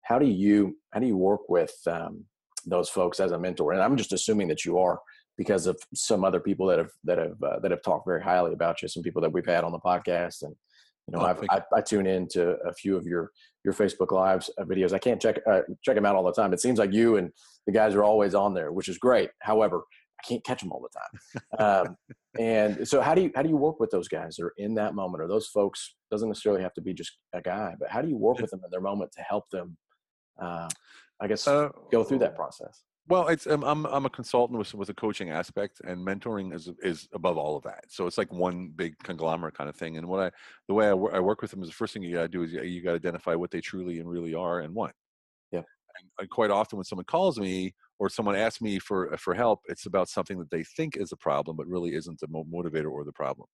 how 0.03 0.19
do 0.19 0.27
you 0.27 0.77
how 0.93 1.01
do 1.01 1.07
you 1.07 1.17
work 1.17 1.49
with 1.49 1.75
um, 1.87 2.25
those 2.67 2.89
folks 2.89 3.21
as 3.21 3.33
a 3.33 3.39
mentor 3.39 3.73
and 3.73 3.83
i'm 3.83 3.97
just 3.97 4.13
assuming 4.13 4.49
that 4.49 4.65
you 4.65 4.79
are 4.79 5.01
because 5.39 5.67
of 5.67 5.79
some 5.95 6.25
other 6.25 6.41
people 6.41 6.67
that 6.67 6.79
have 6.79 6.91
that 7.05 7.19
have 7.19 7.43
uh, 7.43 7.59
that 7.61 7.71
have 7.71 7.83
talked 7.83 8.07
very 8.07 8.23
highly 8.23 8.53
about 8.53 8.83
you 8.83 8.89
some 8.89 9.03
people 9.03 9.23
that 9.23 9.33
we've 9.33 9.47
had 9.47 9.65
on 9.65 9.73
the 9.73 9.79
podcast 9.79 10.43
and 10.43 10.55
you 11.09 11.19
know, 11.19 11.25
oh, 11.25 11.45
I, 11.51 11.63
I 11.75 11.81
tune 11.81 12.07
in 12.07 12.29
to 12.29 12.53
a 12.65 12.73
few 12.73 12.97
of 12.97 13.07
your 13.07 13.33
your 13.65 13.75
Facebook 13.75 14.13
lives 14.13 14.51
uh, 14.59 14.65
videos. 14.65 14.93
I 14.93 14.99
can't 14.99 15.21
check 15.21 15.41
uh, 15.51 15.63
check 15.85 15.97
them 15.97 16.07
out 16.07 16.15
all 16.15 16.25
the 16.25 16.33
time. 16.33 16.53
It 16.53 16.61
seems 16.61 16.79
like 16.79 16.93
you 16.93 17.17
and 17.17 17.31
the 17.67 17.73
guys 17.73 17.95
are 17.95 18.05
always 18.05 18.35
on 18.35 18.55
there, 18.55 18.73
which 18.73 18.89
is 18.89 18.99
great. 18.99 19.31
However, 19.41 19.83
I 20.21 20.29
can't 20.29 20.45
catch 20.45 20.61
them 20.61 20.71
all 20.71 20.81
the 20.81 20.99
time. 20.99 21.43
Um, 21.59 21.97
and 22.39 22.89
so, 22.89 23.01
how 23.01 23.15
do 23.15 23.23
you 23.23 23.33
how 23.35 23.43
do 23.43 23.49
you 23.49 23.57
work 23.57 23.81
with 23.81 23.91
those 23.91 24.09
guys 24.09 24.37
that 24.37 24.45
are 24.45 24.55
in 24.59 24.75
that 24.77 24.95
moment, 24.95 25.23
or 25.23 25.29
those 25.29 25.49
folks? 25.49 25.97
Doesn't 26.11 26.29
necessarily 26.29 26.63
have 26.63 26.75
to 26.75 26.81
be 26.81 26.95
just 26.95 27.13
a 27.33 27.43
guy, 27.43 27.75
but 27.79 27.91
how 27.91 28.01
do 28.01 28.09
you 28.09 28.17
work 28.17 28.39
with 28.39 28.51
them 28.51 28.61
in 28.65 28.71
their 28.71 28.81
moment 28.81 29.13
to 29.17 29.23
help 29.23 29.51
them? 29.51 29.77
Uh, 30.41 30.69
I 31.21 31.27
guess 31.27 31.47
uh, 31.47 31.69
go 31.91 32.05
through 32.05 32.21
that 32.21 32.37
process. 32.37 32.83
Well, 33.09 33.29
it's 33.29 33.47
um, 33.49 33.65
I'm 33.65 33.85
I'm 33.87 34.07
a 34.07 34.11
consultant 34.11 34.59
with 34.59 34.75
with 34.75 34.89
a 34.89 34.95
coaching 34.95 35.31
aspect, 35.31 35.81
and 35.85 36.07
mentoring 36.07 36.55
is 36.55 36.71
is 36.83 37.09
above 37.13 37.37
all 37.37 37.57
of 37.57 37.65
that. 37.65 37.85
So 37.89 38.07
it's 38.07 38.17
like 38.17 38.33
one 38.33 38.69
big 38.69 38.97
conglomerate 39.03 39.55
kind 39.57 39.69
of 39.69 39.77
thing. 39.77 39.97
And 39.97 40.07
what 40.09 40.21
I 40.21 40.31
the 40.69 40.75
way 40.75 40.87
I, 40.87 40.93
I 40.93 41.21
work 41.21 41.43
with 41.43 41.51
them 41.51 41.63
is 41.63 41.69
the 41.69 41.75
first 41.75 41.93
thing 41.95 42.03
you 42.03 42.15
got 42.15 42.23
to 42.23 42.29
do 42.29 42.43
is 42.45 42.53
you, 42.53 42.63
you 42.63 42.83
got 42.83 42.91
to 42.93 42.97
identify 42.97 43.35
what 43.35 43.51
they 43.51 43.61
truly 43.61 43.99
and 43.99 44.09
really 44.09 44.35
are 44.35 44.61
and 44.61 44.75
want. 44.75 44.95
Yeah. 45.53 45.61
And, 45.61 46.11
and 46.21 46.31
quite 46.31 46.51
often 46.51 46.79
when 46.79 46.85
someone 46.85 47.07
calls 47.07 47.39
me 47.41 47.75
or 47.99 48.09
someone 48.09 48.37
asks 48.37 48.61
me 48.63 48.79
for 48.79 49.17
for 49.19 49.35
help, 49.35 49.61
it's 49.69 49.87
about 49.87 50.09
something 50.09 50.39
that 50.39 50.51
they 50.51 50.65
think 50.65 50.97
is 50.97 51.13
a 51.13 51.17
problem, 51.17 51.57
but 51.57 51.67
really 51.67 51.95
isn't 51.97 52.21
the 52.21 52.29
motivator 52.29 52.91
or 52.91 53.05
the 53.05 53.13
problem. 53.13 53.49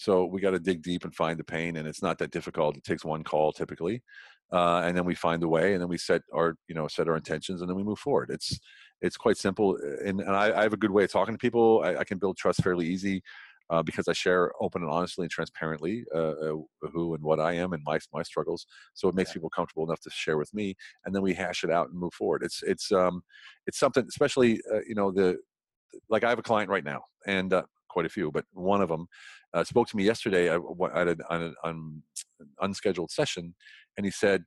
So 0.00 0.24
we 0.24 0.40
got 0.40 0.52
to 0.52 0.58
dig 0.58 0.80
deep 0.80 1.04
and 1.04 1.14
find 1.14 1.38
the 1.38 1.44
pain, 1.44 1.76
and 1.76 1.86
it's 1.86 2.02
not 2.02 2.16
that 2.18 2.30
difficult. 2.30 2.74
It 2.74 2.84
takes 2.84 3.04
one 3.04 3.22
call 3.22 3.52
typically, 3.52 4.02
uh, 4.50 4.80
and 4.82 4.96
then 4.96 5.04
we 5.04 5.14
find 5.14 5.42
the 5.42 5.48
way, 5.48 5.74
and 5.74 5.82
then 5.82 5.90
we 5.90 5.98
set 5.98 6.22
our 6.32 6.56
you 6.68 6.74
know 6.74 6.88
set 6.88 7.06
our 7.06 7.16
intentions, 7.16 7.60
and 7.60 7.68
then 7.68 7.76
we 7.76 7.82
move 7.82 7.98
forward. 7.98 8.30
It's 8.30 8.58
it's 9.02 9.18
quite 9.18 9.36
simple, 9.36 9.76
and, 10.02 10.22
and 10.22 10.34
I, 10.34 10.58
I 10.58 10.62
have 10.62 10.72
a 10.72 10.78
good 10.78 10.90
way 10.90 11.04
of 11.04 11.12
talking 11.12 11.34
to 11.34 11.38
people. 11.38 11.82
I, 11.84 11.96
I 11.96 12.04
can 12.04 12.16
build 12.16 12.38
trust 12.38 12.62
fairly 12.62 12.86
easy. 12.86 13.22
Uh, 13.68 13.84
because 13.84 14.08
I 14.08 14.12
share 14.12 14.50
open 14.60 14.82
and 14.82 14.90
honestly 14.90 15.22
and 15.22 15.30
transparently 15.30 16.04
uh, 16.12 16.18
uh, 16.18 16.56
who 16.92 17.14
and 17.14 17.22
what 17.22 17.38
I 17.38 17.52
am 17.52 17.72
and 17.72 17.84
my 17.86 18.00
my 18.12 18.24
struggles. 18.24 18.66
So 18.94 19.08
it 19.08 19.14
makes 19.14 19.30
yeah. 19.30 19.34
people 19.34 19.50
comfortable 19.50 19.84
enough 19.84 20.00
to 20.00 20.10
share 20.10 20.38
with 20.38 20.52
me, 20.52 20.74
and 21.04 21.14
then 21.14 21.22
we 21.22 21.34
hash 21.34 21.62
it 21.62 21.70
out 21.70 21.88
and 21.88 21.96
move 21.96 22.12
forward. 22.12 22.42
It's 22.42 22.64
it's 22.64 22.90
um 22.90 23.22
it's 23.68 23.78
something, 23.78 24.04
especially 24.08 24.60
uh, 24.74 24.80
you 24.88 24.96
know 24.96 25.12
the 25.12 25.38
like 26.08 26.24
I 26.24 26.30
have 26.30 26.40
a 26.40 26.42
client 26.50 26.68
right 26.68 26.82
now, 26.82 27.02
and 27.28 27.52
uh, 27.52 27.62
quite 27.90 28.06
a 28.06 28.08
few, 28.08 28.30
but 28.30 28.44
one 28.52 28.80
of 28.80 28.88
them 28.88 29.06
uh, 29.54 29.64
spoke 29.64 29.88
to 29.88 29.96
me 29.96 30.04
yesterday 30.04 30.48
at, 30.48 30.60
an, 30.94 31.20
an, 31.30 31.54
an 31.64 32.02
unscheduled 32.60 33.10
session, 33.10 33.54
and 33.96 34.06
he 34.06 34.10
said, 34.10 34.44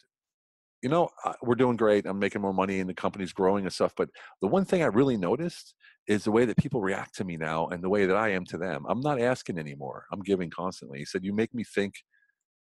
"You 0.81 0.89
know, 0.89 1.09
we're 1.41 1.55
doing 1.55 1.77
great. 1.77 2.05
I'm 2.05 2.19
making 2.19 2.41
more 2.41 2.53
money, 2.53 2.79
and 2.79 2.89
the 2.89 2.93
company's 2.93 3.33
growing 3.33 3.65
and 3.65 3.73
stuff. 3.73 3.93
But 3.95 4.09
the 4.41 4.47
one 4.47 4.65
thing 4.65 4.83
I 4.83 4.87
really 4.87 5.17
noticed 5.17 5.75
is 6.07 6.23
the 6.23 6.31
way 6.31 6.45
that 6.45 6.57
people 6.57 6.81
react 6.81 7.15
to 7.15 7.23
me 7.23 7.37
now, 7.37 7.67
and 7.67 7.83
the 7.83 7.89
way 7.89 8.05
that 8.05 8.15
I 8.15 8.29
am 8.29 8.45
to 8.45 8.57
them. 8.57 8.85
I'm 8.87 9.01
not 9.01 9.21
asking 9.21 9.57
anymore. 9.57 10.05
I'm 10.11 10.21
giving 10.21 10.49
constantly." 10.49 10.99
He 10.99 11.05
said, 11.05 11.23
"You 11.23 11.33
make 11.33 11.53
me 11.53 11.63
think." 11.63 11.95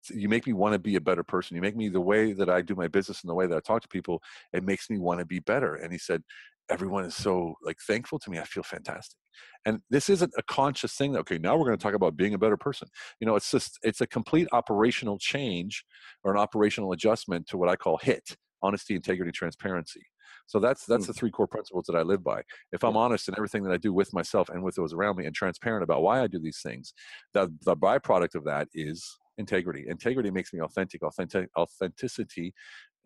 you 0.09 0.27
make 0.27 0.47
me 0.47 0.53
want 0.53 0.73
to 0.73 0.79
be 0.79 0.95
a 0.95 1.01
better 1.01 1.23
person 1.23 1.55
you 1.55 1.61
make 1.61 1.75
me 1.75 1.87
the 1.87 2.01
way 2.01 2.33
that 2.33 2.49
i 2.49 2.59
do 2.59 2.73
my 2.73 2.87
business 2.87 3.21
and 3.21 3.29
the 3.29 3.35
way 3.35 3.45
that 3.45 3.55
i 3.55 3.59
talk 3.59 3.83
to 3.83 3.87
people 3.87 4.19
it 4.51 4.63
makes 4.63 4.89
me 4.89 4.97
want 4.97 5.19
to 5.19 5.25
be 5.25 5.39
better 5.39 5.75
and 5.75 5.91
he 5.91 5.97
said 5.99 6.23
everyone 6.69 7.05
is 7.05 7.15
so 7.15 7.55
like 7.63 7.77
thankful 7.87 8.19
to 8.19 8.29
me 8.29 8.39
i 8.39 8.43
feel 8.43 8.63
fantastic. 8.63 9.17
And 9.65 9.79
this 9.89 10.09
isn't 10.09 10.33
a 10.37 10.43
conscious 10.43 10.93
thing 10.93 11.13
that 11.13 11.19
okay 11.19 11.37
now 11.37 11.55
we're 11.55 11.65
going 11.65 11.77
to 11.77 11.83
talk 11.83 11.93
about 11.93 12.17
being 12.17 12.33
a 12.33 12.37
better 12.37 12.57
person. 12.57 12.87
You 13.19 13.27
know 13.27 13.35
it's 13.35 13.51
just 13.51 13.79
it's 13.83 14.01
a 14.01 14.07
complete 14.07 14.47
operational 14.51 15.17
change 15.17 15.83
or 16.23 16.33
an 16.33 16.39
operational 16.39 16.91
adjustment 16.91 17.47
to 17.47 17.57
what 17.57 17.69
i 17.69 17.75
call 17.75 17.97
hit 17.97 18.35
honesty 18.61 18.95
integrity 18.95 19.31
transparency. 19.31 20.01
So 20.47 20.59
that's 20.59 20.85
that's 20.85 21.07
the 21.07 21.13
hmm. 21.13 21.19
three 21.19 21.31
core 21.31 21.47
principles 21.47 21.85
that 21.87 21.95
i 21.95 22.01
live 22.01 22.23
by. 22.23 22.41
If 22.71 22.83
i'm 22.83 22.97
honest 22.97 23.27
in 23.27 23.35
everything 23.37 23.63
that 23.63 23.71
i 23.73 23.77
do 23.77 23.93
with 23.93 24.13
myself 24.13 24.49
and 24.49 24.63
with 24.63 24.75
those 24.75 24.93
around 24.93 25.17
me 25.17 25.25
and 25.25 25.35
transparent 25.35 25.83
about 25.83 26.01
why 26.03 26.21
i 26.21 26.27
do 26.27 26.39
these 26.39 26.61
things 26.61 26.93
the, 27.33 27.53
the 27.63 27.75
byproduct 27.75 28.35
of 28.35 28.43
that 28.45 28.67
is 28.73 29.17
integrity. 29.37 29.85
Integrity 29.87 30.31
makes 30.31 30.53
me 30.53 30.61
authentic 30.61 31.03
authentic 31.03 31.49
authenticity 31.57 32.53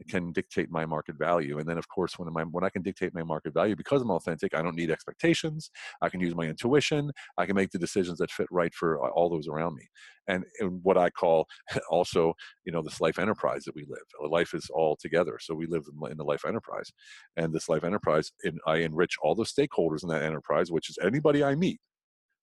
can 0.09 0.31
dictate 0.31 0.69
my 0.69 0.85
market 0.85 1.17
value. 1.17 1.59
And 1.59 1.67
then, 1.67 1.77
of 1.77 1.87
course, 1.87 2.19
when, 2.19 2.29
when 2.51 2.63
I 2.63 2.69
can 2.69 2.81
dictate 2.81 3.13
my 3.13 3.23
market 3.23 3.53
value, 3.53 3.75
because 3.75 4.01
I'm 4.01 4.11
authentic, 4.11 4.53
I 4.53 4.61
don't 4.61 4.75
need 4.75 4.91
expectations. 4.91 5.69
I 6.01 6.09
can 6.09 6.19
use 6.19 6.35
my 6.35 6.45
intuition. 6.45 7.11
I 7.37 7.45
can 7.45 7.55
make 7.55 7.71
the 7.71 7.79
decisions 7.79 8.19
that 8.19 8.31
fit 8.31 8.47
right 8.51 8.73
for 8.73 9.03
uh, 9.03 9.09
all 9.09 9.29
those 9.29 9.47
around 9.47 9.75
me. 9.75 9.87
And, 10.27 10.43
and 10.59 10.79
what 10.83 10.97
I 10.97 11.09
call 11.09 11.47
also, 11.89 12.33
you 12.65 12.71
know, 12.71 12.81
this 12.81 12.99
life 12.99 13.19
enterprise 13.19 13.63
that 13.65 13.75
we 13.75 13.85
live. 13.87 14.05
Uh, 14.23 14.27
life 14.27 14.53
is 14.53 14.69
all 14.73 14.97
together. 14.99 15.37
So 15.39 15.53
we 15.55 15.67
live 15.67 15.83
in 16.09 16.17
the 16.17 16.23
life 16.23 16.45
enterprise. 16.45 16.91
And 17.37 17.53
this 17.53 17.69
life 17.69 17.83
enterprise, 17.83 18.31
in, 18.43 18.59
I 18.67 18.77
enrich 18.77 19.15
all 19.21 19.35
the 19.35 19.43
stakeholders 19.43 20.03
in 20.03 20.09
that 20.09 20.23
enterprise, 20.23 20.71
which 20.71 20.89
is 20.89 20.97
anybody 21.01 21.43
I 21.43 21.55
meet, 21.55 21.79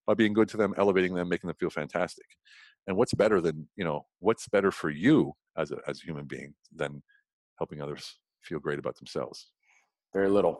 by 0.06 0.14
being 0.14 0.32
good 0.32 0.49
to 0.49 0.56
them, 0.56 0.75
elevating 0.76 1.14
them, 1.14 1.28
making 1.28 1.49
them 1.49 1.56
feel 1.61 1.71
fantastic. 1.71 2.26
And 2.87 2.97
what's 2.97 3.14
better 3.14 3.40
than, 3.40 3.68
you 3.76 3.85
know, 3.85 4.06
what's 4.18 4.49
better 4.49 4.73
for 4.73 4.90
you 4.90 5.32
as 5.56 5.71
a, 5.71 5.76
as 5.87 6.00
a 6.00 6.06
human 6.06 6.25
being 6.25 6.54
than 6.75 7.02
helping 7.62 7.81
others 7.81 8.04
feel 8.42 8.61
great 8.66 8.81
about 8.83 8.97
themselves. 8.97 9.38
Very 10.12 10.28
little. 10.28 10.57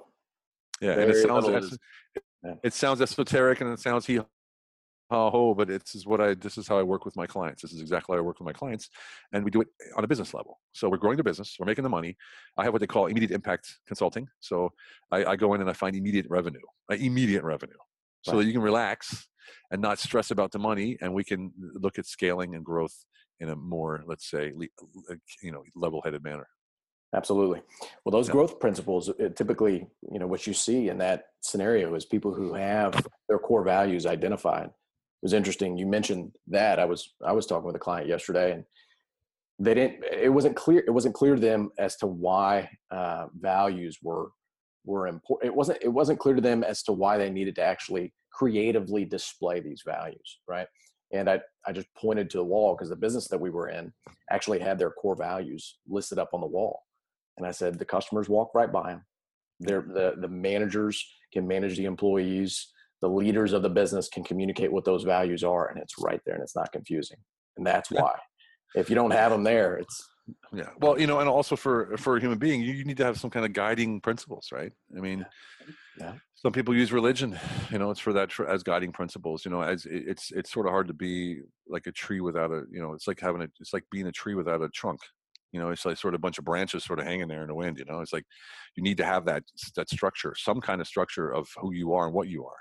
Yeah, 0.81 0.95
Very 0.95 1.03
and 1.03 1.13
it 1.13 1.27
sounds 1.27 1.79
it 2.69 2.75
sounds 2.83 3.01
esoteric 3.01 3.61
and 3.61 3.71
it 3.73 3.81
sounds 3.81 4.07
he 4.07 4.21
ho, 5.11 5.55
but 5.55 5.69
it's 5.71 5.95
is 5.95 6.07
what 6.07 6.21
I 6.21 6.35
this 6.35 6.57
is 6.61 6.67
how 6.69 6.79
I 6.79 6.83
work 6.83 7.05
with 7.05 7.17
my 7.17 7.27
clients. 7.27 7.61
This 7.63 7.73
is 7.73 7.81
exactly 7.81 8.15
how 8.15 8.19
I 8.23 8.23
work 8.23 8.39
with 8.41 8.47
my 8.47 8.53
clients, 8.53 8.89
and 9.33 9.45
we 9.45 9.51
do 9.51 9.61
it 9.61 9.69
on 9.97 10.05
a 10.05 10.07
business 10.07 10.33
level. 10.33 10.61
So 10.73 10.89
we're 10.89 11.03
growing 11.05 11.17
the 11.17 11.25
business, 11.31 11.57
we're 11.59 11.67
making 11.67 11.85
the 11.85 11.95
money. 11.99 12.17
I 12.57 12.65
have 12.65 12.73
what 12.73 12.81
they 12.81 12.87
call 12.87 13.07
immediate 13.07 13.33
impact 13.33 13.65
consulting. 13.87 14.29
So 14.41 14.73
I, 15.11 15.25
I 15.33 15.37
go 15.37 15.55
in 15.55 15.61
and 15.61 15.69
I 15.69 15.75
find 15.75 15.95
immediate 15.97 16.27
revenue, 16.31 16.67
uh, 16.91 16.95
immediate 16.95 17.45
revenue, 17.45 17.81
so 18.23 18.37
that 18.37 18.47
you 18.47 18.53
can 18.53 18.63
relax 18.63 19.29
and 19.71 19.83
not 19.83 19.99
stress 19.99 20.31
about 20.31 20.51
the 20.53 20.59
money, 20.59 20.97
and 21.01 21.12
we 21.12 21.25
can 21.25 21.53
look 21.85 21.99
at 21.99 22.07
scaling 22.07 22.55
and 22.55 22.65
growth 22.65 22.97
in 23.41 23.49
a 23.51 23.57
more, 23.57 24.05
let's 24.07 24.31
say, 24.31 24.53
you 25.43 25.53
know, 25.53 25.62
level-headed 25.75 26.23
manner. 26.23 26.47
Absolutely. 27.14 27.61
Well, 28.05 28.12
those 28.12 28.29
yeah. 28.29 28.33
growth 28.33 28.59
principles 28.59 29.11
uh, 29.11 29.29
typically, 29.37 29.87
you 30.11 30.18
know, 30.18 30.27
what 30.27 30.46
you 30.46 30.55
see 30.55 30.88
in 30.88 30.98
that 30.98 31.27
scenario 31.40 31.94
is 31.94 32.07
people 32.07 32.33
who 32.33 32.55
have 32.55 33.07
their 33.29 33.38
core 33.38 33.62
values 33.62 34.07
identified. 34.07 34.66
It 34.66 35.25
was 35.25 35.35
interesting. 35.35 35.77
You 35.77 35.87
mentioned 35.87 36.33
that. 36.48 36.79
I 36.79 36.85
was 36.85 37.14
I 37.25 37.33
was 37.33 37.46
talking 37.46 37.66
with 37.66 37.77
a 37.77 37.81
client 37.81 38.09
yesterday, 38.09 38.53
and 38.53 38.64
they 39.59 39.75
didn't. 39.75 40.05
It 40.11 40.31
wasn't 40.31 40.57
clear. 40.57 40.83
It 40.87 40.90
wasn't 40.90 41.14
clear 41.14 41.35
to 41.35 41.40
them 41.40 41.70
as 41.79 41.96
to 41.96 42.07
why 42.07 42.70
uh, 42.90 43.27
values 43.38 43.98
were 44.03 44.31
were 44.85 45.07
important. 45.07 45.53
It 45.53 45.55
wasn't. 45.55 45.79
It 45.83 45.88
wasn't 45.88 46.18
clear 46.18 46.35
to 46.35 46.40
them 46.40 46.64
as 46.64 46.83
to 46.85 46.92
why 46.92 47.18
they 47.18 47.31
needed 47.31 47.57
to 47.57 47.62
actually 47.62 48.14
creatively 48.33 49.05
display 49.05 49.61
these 49.61 49.83
values. 49.87 50.40
Right. 50.48 50.66
And 51.12 51.29
I, 51.29 51.40
I 51.66 51.72
just 51.72 51.92
pointed 51.94 52.31
to 52.31 52.38
the 52.38 52.44
wall 52.44 52.75
because 52.75 52.88
the 52.88 52.96
business 52.96 53.29
that 53.29 53.38
we 53.38 53.51
were 53.51 53.68
in 53.68 53.92
actually 54.31 54.61
had 54.61 54.79
their 54.79 54.90
core 54.90 55.14
values 55.14 55.77
listed 55.87 56.18
up 56.18 56.31
on 56.33 56.40
the 56.40 56.46
wall 56.46 56.81
and 57.38 57.47
I 57.47 57.51
said, 57.51 57.79
the 57.79 57.85
customers 57.85 58.29
walk 58.29 58.55
right 58.55 58.71
by 58.71 58.90
them. 58.90 59.05
They're, 59.61 59.83
the, 59.83 60.14
the 60.18 60.29
managers 60.29 61.05
can 61.33 61.47
manage 61.47 61.77
the 61.77 61.85
employees. 61.85 62.68
The 63.01 63.09
leaders 63.09 63.53
of 63.53 63.62
the 63.62 63.71
business 63.71 64.09
can 64.09 64.25
communicate 64.25 64.73
what 64.73 64.85
those 64.85 65.03
values 65.03 65.42
are, 65.42 65.68
and 65.68 65.81
it's 65.81 65.95
right 65.99 66.21
there 66.25 66.35
and 66.35 66.42
it's 66.42 66.57
not 66.57 66.73
confusing. 66.73 67.18
And 67.57 67.66
that's 67.66 67.90
why. 67.90 68.14
if 68.75 68.88
you 68.88 68.95
don't 68.95 69.11
have 69.11 69.31
them 69.31 69.42
there, 69.42 69.77
it's 69.77 70.09
yeah. 70.53 70.68
Well, 70.79 71.01
you 71.01 71.07
know, 71.07 71.21
and 71.21 71.29
also 71.29 71.57
for 71.57 71.97
for 71.97 72.16
a 72.16 72.21
human 72.21 72.38
being, 72.38 72.62
you, 72.62 72.73
you 72.73 72.85
need 72.85 72.97
to 72.99 73.05
have 73.05 73.18
some 73.18 73.31
kind 73.31 73.45
of 73.45 73.53
guiding 73.53 74.01
principles, 74.01 74.49
right? 74.53 74.73
I 74.97 75.01
mean, 75.01 75.27
yeah. 75.99 76.14
Some 76.35 76.53
people 76.53 76.75
use 76.75 76.92
religion, 76.92 77.38
you 77.71 77.79
know, 77.79 77.90
it's 77.90 78.01
for 78.01 78.12
that 78.12 78.31
as 78.49 78.62
guiding 78.62 78.92
principles. 78.92 79.45
You 79.45 79.51
know, 79.51 79.62
as 79.62 79.85
it, 79.87 80.05
it's 80.07 80.31
it's 80.33 80.53
sort 80.53 80.66
of 80.66 80.73
hard 80.73 80.88
to 80.88 80.95
be 80.95 81.40
like 81.68 81.87
a 81.87 81.92
tree 81.92 82.21
without 82.21 82.51
a, 82.51 82.62
you 82.71 82.81
know, 82.81 82.92
it's 82.92 83.07
like 83.07 83.21
having 83.21 83.42
a, 83.42 83.49
it's 83.61 83.73
like 83.73 83.85
being 83.90 84.07
a 84.07 84.12
tree 84.12 84.35
without 84.35 84.62
a 84.62 84.68
trunk 84.71 85.01
you 85.53 85.61
know 85.61 85.71
it's 85.71 85.85
like 85.85 85.97
sort 85.97 86.15
of 86.15 86.19
a 86.19 86.23
bunch 86.23 86.38
of 86.38 86.45
branches 86.45 86.85
sort 86.85 86.99
of 86.99 87.07
hanging 87.07 87.29
there 87.29 87.43
in 87.43 87.49
the 87.49 87.55
wind 87.55 87.79
you 87.79 87.85
know? 87.85 88.01
It's 88.01 88.12
like 88.12 88.25
you 88.77 88.83
need 88.83 88.97
to 88.99 89.05
have 89.05 89.25
that 89.27 89.45
that 89.77 89.88
structure 89.88 90.35
some 90.37 90.61
kind 90.61 90.81
of 90.81 90.87
structure 90.87 91.31
of 91.31 91.49
who 91.57 91.73
you 91.73 91.93
are 91.93 92.07
and 92.07 92.15
what 92.15 92.29
you 92.29 92.45
are 92.45 92.57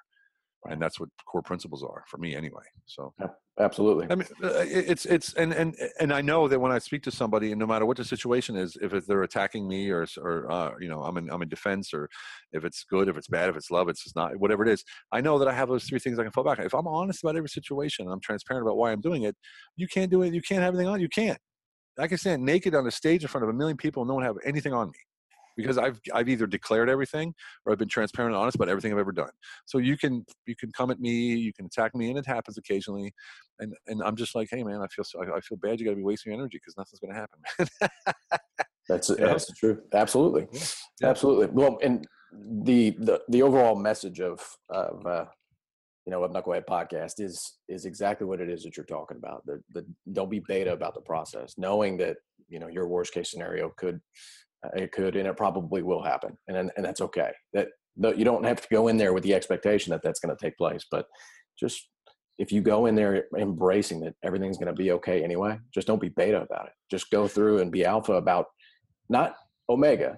and 0.66 0.82
that's 0.82 1.00
what 1.00 1.10
core 1.26 1.42
principles 1.42 1.84
are 1.84 2.04
for 2.08 2.18
me 2.18 2.36
anyway 2.36 2.64
so. 2.86 3.14
Absolutely. 3.60 4.08
I 4.10 4.16
mean 4.16 4.28
uh, 4.44 4.64
it's 4.66 5.06
it's 5.06 5.34
and 5.34 5.54
and 5.54 5.76
and 6.00 6.14
i 6.14 6.22
know 6.22 6.48
that 6.48 6.60
when 6.60 6.72
i 6.72 6.80
speak 6.80 7.04
to 7.04 7.12
somebody 7.12 7.52
and 7.52 7.60
no 7.60 7.68
matter 7.68 7.86
what 7.86 7.98
the 7.98 8.06
situation 8.06 8.56
is 8.56 8.78
if 8.82 9.06
they're 9.06 9.24
attacking 9.24 9.68
me 9.68 9.90
or 9.90 10.08
or 10.18 10.52
uh, 10.52 10.72
you 10.80 10.88
know 10.88 11.04
i'm 11.04 11.18
in 11.18 11.30
i'm 11.30 11.42
in 11.42 11.50
defense 11.50 11.94
or 11.94 12.10
if 12.54 12.64
it's 12.64 12.84
good 12.86 13.08
if 13.10 13.18
it's 13.18 13.28
bad 13.28 13.50
if 13.50 13.58
it's 13.58 13.70
love 13.70 13.90
it's 13.90 14.04
just 14.04 14.16
not 14.16 14.36
whatever 14.38 14.64
it 14.64 14.70
is 14.72 14.84
i 15.12 15.20
know 15.20 15.38
that 15.38 15.48
i 15.48 15.54
have 15.54 15.68
those 15.68 15.84
three 15.84 16.00
things 16.00 16.18
i 16.18 16.24
can 16.24 16.32
fall 16.32 16.44
back 16.44 16.60
on. 16.60 16.66
If 16.66 16.74
i'm 16.74 16.88
honest 16.88 17.24
about 17.24 17.36
every 17.36 17.50
situation 17.50 18.06
and 18.06 18.14
i'm 18.14 18.22
transparent 18.22 18.66
about 18.66 18.78
why 18.78 18.92
i'm 18.92 19.02
doing 19.02 19.24
it 19.24 19.36
you 19.76 19.88
can't 19.88 20.10
do 20.10 20.22
it 20.22 20.34
you 20.34 20.42
can't 20.42 20.62
have 20.62 20.74
anything 20.74 20.88
on 20.88 21.02
you 21.02 21.10
can't 21.10 21.38
I 22.00 22.08
can 22.08 22.18
stand 22.18 22.44
naked 22.44 22.76
on 22.76 22.88
a 22.88 22.92
stage 22.92 23.24
in 23.24 23.28
front 23.28 23.44
of 23.44 23.50
a 23.50 23.54
million 23.54 23.78
people 23.78 24.04
and 24.04 24.08
no 24.08 24.16
one 24.16 24.24
have 24.24 24.38
anything 24.46 24.74
on 24.74 24.88
me 24.88 25.00
because 25.58 25.78
I've 25.78 26.00
I've 26.14 26.30
either 26.30 26.48
declared 26.48 26.90
everything 26.90 27.34
or 27.66 27.72
I've 27.72 27.80
been 27.80 27.88
transparent 27.88 28.34
and 28.34 28.42
honest 28.42 28.56
about 28.56 28.70
everything 28.70 28.92
I've 28.92 29.00
ever 29.00 29.12
done. 29.12 29.32
So 29.66 29.78
you 29.78 29.98
can 29.98 30.26
you 30.46 30.56
can 30.56 30.72
come 30.72 30.92
at 30.92 31.00
me, 31.00 31.36
you 31.36 31.54
can 31.54 31.66
attack 31.66 31.96
me, 31.96 32.10
and 32.10 32.18
it 32.18 32.26
happens 32.26 32.58
occasionally. 32.58 33.14
And 33.60 33.74
and 33.88 34.02
I'm 34.04 34.16
just 34.16 34.36
like, 34.36 34.50
hey 34.52 34.64
man, 34.64 34.82
I 34.82 34.88
feel 34.88 35.06
so 35.06 35.22
I, 35.22 35.40
feel 35.42 35.58
bad. 35.58 35.80
You 35.80 35.86
got 35.86 35.92
to 35.92 35.98
be 35.98 36.04
wasting 36.04 36.32
your 36.32 36.40
energy 36.40 36.60
because 36.60 36.76
nothing's 36.78 37.00
going 37.00 37.14
to 37.14 37.20
happen. 37.20 37.90
that's 38.88 39.08
that's 39.08 39.46
the 39.46 39.54
truth. 39.54 39.80
Absolutely. 39.94 40.48
Yeah. 41.02 41.10
absolutely. 41.10 41.48
Well, 41.48 41.78
and 41.84 42.08
the 42.64 42.92
the 42.92 43.22
the 43.30 43.42
overall 43.42 43.76
message 43.76 44.20
of 44.22 44.40
of 44.70 45.06
uh, 45.06 45.26
you 46.06 46.12
know, 46.12 46.24
of 46.24 46.32
Knucklehead 46.32 46.66
Podcast 46.66 47.20
is 47.20 47.58
is 47.68 47.86
exactly 47.86 48.26
what 48.26 48.42
it 48.42 48.50
is 48.50 48.64
that 48.64 48.76
you're 48.76 48.86
talking 48.86 49.18
about. 49.18 49.46
The 49.46 49.62
the 49.74 49.86
don't 50.14 50.32
be 50.32 50.42
beta 50.48 50.74
about 50.74 50.96
the 50.96 51.02
process, 51.02 51.56
knowing 51.58 51.98
that 51.98 52.18
you 52.50 52.60
know 52.60 52.68
your 52.68 52.88
worst 52.88 53.14
case 53.14 53.30
scenario 53.32 53.72
could 53.78 54.00
uh, 54.66 54.70
it 54.76 54.92
could 54.92 55.16
and 55.16 55.28
it 55.28 55.38
probably 55.38 55.84
will 55.84 56.04
happen, 56.04 56.38
and 56.48 56.72
and 56.76 56.86
that's 56.86 57.02
okay. 57.02 57.32
That 57.54 57.70
you 57.98 58.26
don't 58.26 58.46
have 58.46 58.62
to 58.62 58.68
go 58.72 58.88
in 58.88 58.98
there 58.98 59.14
with 59.14 59.24
the 59.24 59.34
expectation 59.34 59.92
that 59.92 60.02
that's 60.02 60.20
going 60.20 60.36
to 60.36 60.44
take 60.44 60.58
place, 60.58 60.86
but 60.90 61.06
just 61.60 61.90
if 62.38 62.52
you 62.52 62.62
go 62.62 62.88
in 62.88 62.96
there 62.96 63.26
embracing 63.38 64.00
that 64.00 64.16
everything's 64.24 64.58
going 64.58 64.74
to 64.74 64.82
be 64.82 64.92
okay 64.94 65.24
anyway, 65.24 65.60
just 65.74 65.86
don't 65.86 66.02
be 66.02 66.10
beta 66.10 66.42
about 66.42 66.66
it. 66.66 66.74
Just 66.90 67.12
go 67.12 67.28
through 67.28 67.60
and 67.60 67.72
be 67.72 67.86
alpha 67.86 68.14
about 68.14 68.48
not 69.10 69.36
omega, 69.70 70.18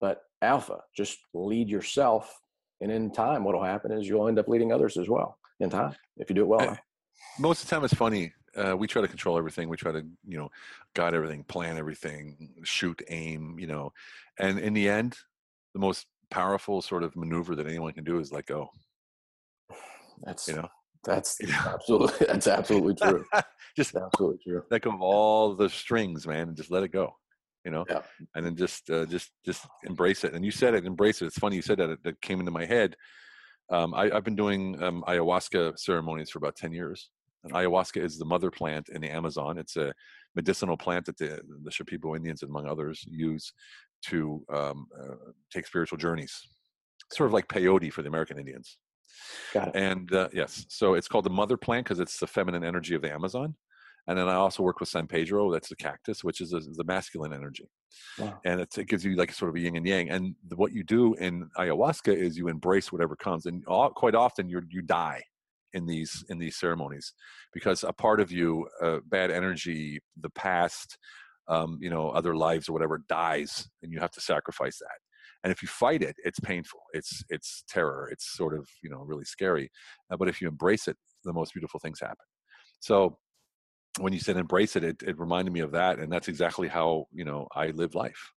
but 0.00 0.22
alpha. 0.40 0.78
Just 0.96 1.18
lead 1.34 1.68
yourself 1.68 2.32
and 2.80 2.90
in 2.90 3.10
time 3.10 3.44
what'll 3.44 3.62
happen 3.62 3.92
is 3.92 4.08
you'll 4.08 4.28
end 4.28 4.38
up 4.38 4.48
leading 4.48 4.72
others 4.72 4.96
as 4.96 5.08
well 5.08 5.38
in 5.60 5.70
time 5.70 5.94
if 6.16 6.28
you 6.28 6.34
do 6.34 6.42
it 6.42 6.48
well 6.48 6.78
most 7.38 7.62
of 7.62 7.68
the 7.68 7.74
time 7.74 7.84
it's 7.84 7.94
funny 7.94 8.32
uh, 8.56 8.76
we 8.76 8.86
try 8.86 9.00
to 9.00 9.08
control 9.08 9.38
everything 9.38 9.68
we 9.68 9.76
try 9.76 9.92
to 9.92 10.04
you 10.26 10.36
know 10.36 10.50
guide 10.94 11.14
everything 11.14 11.44
plan 11.44 11.76
everything 11.76 12.50
shoot 12.62 13.00
aim 13.08 13.56
you 13.58 13.66
know 13.66 13.92
and 14.38 14.58
in 14.58 14.72
the 14.72 14.88
end 14.88 15.16
the 15.74 15.80
most 15.80 16.06
powerful 16.30 16.80
sort 16.82 17.02
of 17.02 17.14
maneuver 17.16 17.54
that 17.54 17.66
anyone 17.66 17.92
can 17.92 18.04
do 18.04 18.18
is 18.18 18.32
let 18.32 18.46
go 18.46 18.68
that's 20.22 20.48
you 20.48 20.56
know 20.56 20.68
That's 21.04 21.40
absolutely 21.66 22.26
that's 22.26 22.46
absolutely 22.46 22.94
true. 22.94 23.24
just 23.76 23.96
absolutely 23.96 24.38
true. 24.44 24.62
Let 24.70 24.82
go 24.82 24.90
of 24.90 25.00
all 25.00 25.54
the 25.54 25.68
strings, 25.68 26.26
man, 26.26 26.48
and 26.48 26.56
just 26.56 26.70
let 26.70 26.82
it 26.82 26.92
go. 26.92 27.14
You 27.64 27.70
know, 27.70 27.84
yeah. 27.90 28.00
and 28.34 28.46
then 28.46 28.56
just 28.56 28.88
uh, 28.90 29.04
just 29.06 29.30
just 29.44 29.66
embrace 29.84 30.24
it. 30.24 30.32
And 30.32 30.44
you 30.44 30.50
said 30.50 30.74
it, 30.74 30.86
embrace 30.86 31.20
it. 31.20 31.26
It's 31.26 31.38
funny 31.38 31.56
you 31.56 31.62
said 31.62 31.78
that. 31.78 32.02
That 32.02 32.20
came 32.22 32.40
into 32.40 32.50
my 32.50 32.64
head. 32.64 32.96
Um, 33.70 33.94
I, 33.94 34.08
have 34.08 34.24
been 34.24 34.36
doing 34.36 34.82
um, 34.82 35.04
ayahuasca 35.06 35.78
ceremonies 35.78 36.30
for 36.30 36.38
about 36.38 36.56
ten 36.56 36.72
years. 36.72 37.10
And 37.44 37.52
ayahuasca 37.52 38.02
is 38.02 38.18
the 38.18 38.24
mother 38.24 38.50
plant 38.50 38.88
in 38.90 39.00
the 39.00 39.10
Amazon. 39.10 39.58
It's 39.58 39.76
a 39.76 39.92
medicinal 40.34 40.76
plant 40.76 41.06
that 41.06 41.16
the, 41.16 41.40
the 41.64 41.70
Shipibo 41.70 42.16
Indians, 42.16 42.42
among 42.42 42.66
others, 42.66 43.02
use 43.06 43.52
to 44.06 44.44
um, 44.52 44.86
uh, 44.98 45.14
take 45.52 45.66
spiritual 45.66 45.98
journeys. 45.98 46.38
Sort 47.12 47.28
of 47.28 47.32
like 47.32 47.48
peyote 47.48 47.92
for 47.92 48.02
the 48.02 48.08
American 48.08 48.38
Indians. 48.38 48.78
Got 49.52 49.68
it. 49.68 49.76
And 49.76 50.12
uh, 50.12 50.28
yes, 50.32 50.66
so 50.68 50.94
it's 50.94 51.08
called 51.08 51.24
the 51.24 51.30
mother 51.30 51.56
plant 51.56 51.84
because 51.84 52.00
it's 52.00 52.18
the 52.18 52.26
feminine 52.26 52.64
energy 52.64 52.94
of 52.94 53.02
the 53.02 53.12
Amazon. 53.12 53.54
And 54.06 54.18
then 54.18 54.28
I 54.28 54.34
also 54.34 54.62
work 54.62 54.80
with 54.80 54.88
San 54.88 55.06
Pedro, 55.06 55.52
that's 55.52 55.68
the 55.68 55.76
cactus, 55.76 56.24
which 56.24 56.40
is 56.40 56.50
the 56.50 56.84
masculine 56.84 57.32
energy. 57.32 57.68
Wow. 58.18 58.40
And 58.44 58.60
it 58.60 58.74
gives 58.88 59.04
you 59.04 59.14
like 59.16 59.32
sort 59.32 59.50
of 59.50 59.56
a 59.56 59.60
yin 59.60 59.76
and 59.76 59.86
yang. 59.86 60.10
And 60.10 60.34
the, 60.48 60.56
what 60.56 60.72
you 60.72 60.82
do 60.82 61.14
in 61.14 61.48
ayahuasca 61.58 62.14
is 62.14 62.36
you 62.36 62.48
embrace 62.48 62.92
whatever 62.92 63.16
comes. 63.16 63.46
And 63.46 63.64
all, 63.66 63.90
quite 63.90 64.14
often 64.14 64.48
you 64.48 64.62
you 64.70 64.82
die 64.82 65.22
in 65.72 65.86
these 65.86 66.24
in 66.28 66.38
these 66.38 66.56
ceremonies 66.56 67.12
because 67.52 67.84
a 67.84 67.92
part 67.92 68.20
of 68.20 68.32
you, 68.32 68.66
uh, 68.82 68.98
bad 69.06 69.30
energy, 69.30 70.00
the 70.20 70.30
past, 70.30 70.98
um, 71.48 71.78
you 71.80 71.90
know, 71.90 72.10
other 72.10 72.34
lives 72.34 72.68
or 72.68 72.72
whatever 72.72 73.02
dies, 73.08 73.68
and 73.82 73.92
you 73.92 74.00
have 74.00 74.12
to 74.12 74.20
sacrifice 74.20 74.78
that 74.78 74.98
and 75.44 75.50
if 75.50 75.62
you 75.62 75.68
fight 75.68 76.02
it 76.02 76.16
it's 76.24 76.40
painful 76.40 76.80
it's 76.92 77.22
it's 77.28 77.64
terror 77.68 78.08
it's 78.12 78.36
sort 78.36 78.56
of 78.56 78.68
you 78.82 78.90
know 78.90 78.98
really 78.98 79.24
scary 79.24 79.70
uh, 80.10 80.16
but 80.16 80.28
if 80.28 80.40
you 80.40 80.48
embrace 80.48 80.88
it 80.88 80.96
the 81.24 81.32
most 81.32 81.52
beautiful 81.52 81.80
things 81.80 82.00
happen 82.00 82.16
so 82.80 83.18
when 83.98 84.12
you 84.12 84.20
said 84.20 84.36
embrace 84.36 84.76
it, 84.76 84.84
it 84.84 85.02
it 85.02 85.18
reminded 85.18 85.52
me 85.52 85.60
of 85.60 85.72
that 85.72 85.98
and 85.98 86.12
that's 86.12 86.28
exactly 86.28 86.68
how 86.68 87.06
you 87.12 87.24
know 87.24 87.46
i 87.54 87.68
live 87.68 87.94
life 87.94 88.32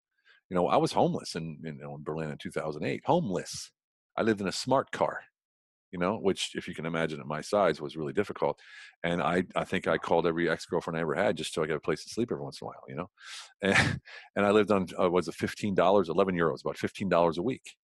you 0.50 0.56
know 0.56 0.68
i 0.68 0.78
was 0.78 0.92
homeless 0.92 1.36
in 1.36 1.58
know 1.62 1.96
in 1.96 2.04
berlin 2.04 2.32
in 2.32 2.38
2008 2.38 3.02
homeless 3.06 3.72
i 4.18 4.22
lived 4.22 4.42
in 4.42 4.48
a 4.48 4.52
smart 4.52 4.92
car 4.92 5.22
you 5.94 6.00
know, 6.00 6.18
which 6.18 6.56
if 6.56 6.68
you 6.68 6.74
can 6.74 6.88
imagine 6.88 7.20
at 7.20 7.28
my 7.28 7.40
size 7.40 7.80
was 7.80 7.96
really 7.96 8.14
difficult. 8.14 8.60
And 9.04 9.22
I, 9.22 9.44
I 9.56 9.64
think 9.64 9.88
I 9.88 10.00
called 10.00 10.26
every 10.26 10.50
ex-girlfriend 10.50 10.98
I 10.98 11.02
ever 11.02 11.14
had 11.14 11.38
just 11.38 11.54
so 11.54 11.64
I 11.64 11.68
got 11.68 11.76
a 11.76 11.80
place 11.80 12.04
to 12.04 12.10
sleep 12.10 12.30
every 12.32 12.44
once 12.44 12.60
in 12.60 12.66
a 12.66 12.68
while, 12.68 12.84
you 12.90 12.96
know? 12.96 13.10
And, 13.62 14.02
and 14.36 14.46
I 14.46 14.50
lived 14.50 14.72
on, 14.72 14.88
uh, 15.00 15.10
was 15.10 15.28
it 15.28 15.36
$15, 15.36 16.10
11 16.10 16.36
euros, 16.36 16.62
about 16.62 16.78
$15 16.78 17.38
a 17.38 17.42
week 17.44 17.76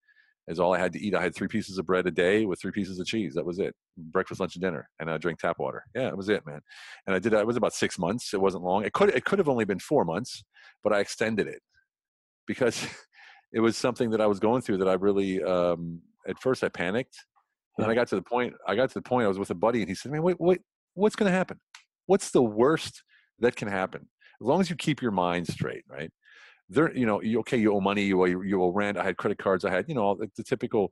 is 0.50 0.60
all 0.60 0.74
I 0.74 0.80
had 0.80 0.92
to 0.94 1.00
eat. 1.00 1.14
I 1.14 1.22
had 1.22 1.36
three 1.36 1.48
pieces 1.48 1.78
of 1.78 1.86
bread 1.86 2.08
a 2.08 2.12
day 2.12 2.46
with 2.46 2.60
three 2.60 2.72
pieces 2.72 3.00
of 3.00 3.06
cheese. 3.06 3.36
That 3.36 3.46
was 3.46 3.60
it. 3.60 3.76
Breakfast, 3.98 4.40
lunch, 4.40 4.56
and 4.56 4.64
dinner. 4.64 4.90
And 5.00 5.10
I 5.10 5.18
drank 5.20 5.40
tap 5.40 5.60
water. 5.60 5.84
Yeah, 5.96 6.06
that 6.06 6.18
was 6.18 6.28
it, 6.28 6.46
man. 6.46 6.60
And 7.06 7.16
I 7.16 7.20
did 7.20 7.32
that. 7.34 7.42
It 7.42 7.48
was 7.48 7.56
about 7.56 7.74
six 7.74 8.00
months. 8.00 8.34
It 8.34 8.42
wasn't 8.42 8.64
long. 8.64 8.84
It 8.84 8.94
could, 8.94 9.10
it 9.10 9.26
could 9.26 9.38
have 9.38 9.48
only 9.48 9.64
been 9.64 9.80
four 9.80 10.04
months, 10.04 10.44
but 10.84 10.92
I 10.92 11.00
extended 11.00 11.48
it 11.48 11.62
because 12.48 12.86
it 13.54 13.60
was 13.60 13.78
something 13.78 14.10
that 14.10 14.22
I 14.22 14.26
was 14.26 14.40
going 14.40 14.62
through 14.64 14.78
that 14.78 14.90
I 14.90 14.94
really, 14.94 15.42
um, 15.44 16.02
at 16.28 16.40
first 16.40 16.64
I 16.64 16.70
panicked 16.70 17.16
and 17.78 17.86
I 17.86 17.94
got 17.94 18.08
to 18.10 18.16
the 18.16 18.24
point, 18.24 18.54
I 18.68 18.76
got 18.76 18.90
to 18.90 18.96
the 18.96 19.04
point, 19.04 19.26
I 19.26 19.30
was 19.30 19.40
with 19.40 19.52
a 19.52 19.56
buddy 19.56 19.82
and 19.82 19.88
he 19.88 19.96
said, 19.96 20.12
man, 20.12 20.24
wait, 20.24 20.38
wait, 20.40 20.62
what's 20.96 21.16
going 21.16 21.32
to 21.32 21.38
happen? 21.38 21.60
What's 22.08 22.32
the 22.32 22.42
worst 22.42 23.04
that 23.38 23.56
can 23.56 23.68
happen? 23.68 24.10
As 24.42 24.48
long 24.48 24.62
as 24.62 24.70
you 24.70 24.76
keep 24.76 25.02
your 25.02 25.12
mind 25.12 25.48
straight, 25.48 25.84
right? 25.88 26.12
There, 26.70 26.96
you 26.96 27.06
know, 27.06 27.22
you, 27.22 27.40
okay, 27.40 27.58
you 27.58 27.74
owe 27.74 27.82
money, 27.82 28.04
you 28.04 28.22
owe, 28.22 28.26
you 28.26 28.62
owe 28.62 28.70
rent. 28.70 28.98
I 28.98 29.04
had 29.04 29.18
credit 29.18 29.38
cards. 29.38 29.66
I 29.66 29.72
had, 29.72 29.86
you 29.88 29.96
know, 29.96 30.16
the, 30.16 30.30
the 30.38 30.44
typical 30.44 30.92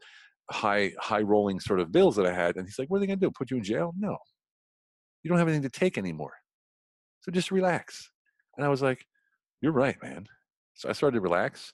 high, 0.49 0.93
high 0.99 1.21
rolling 1.21 1.59
sort 1.59 1.79
of 1.79 1.91
bills 1.91 2.15
that 2.15 2.25
I 2.25 2.33
had. 2.33 2.55
And 2.55 2.65
he's 2.65 2.79
like, 2.79 2.89
what 2.89 2.97
are 2.97 2.99
they 3.01 3.07
going 3.07 3.19
to 3.19 3.25
do? 3.25 3.31
Put 3.31 3.51
you 3.51 3.57
in 3.57 3.63
jail? 3.63 3.93
No, 3.97 4.17
you 5.23 5.29
don't 5.29 5.37
have 5.37 5.47
anything 5.47 5.69
to 5.69 5.79
take 5.79 5.97
anymore. 5.97 6.33
So 7.21 7.31
just 7.31 7.51
relax. 7.51 8.09
And 8.55 8.65
I 8.65 8.69
was 8.69 8.81
like, 8.81 9.05
you're 9.61 9.71
right, 9.71 10.01
man. 10.01 10.25
So 10.73 10.89
I 10.89 10.93
started 10.93 11.15
to 11.15 11.21
relax 11.21 11.73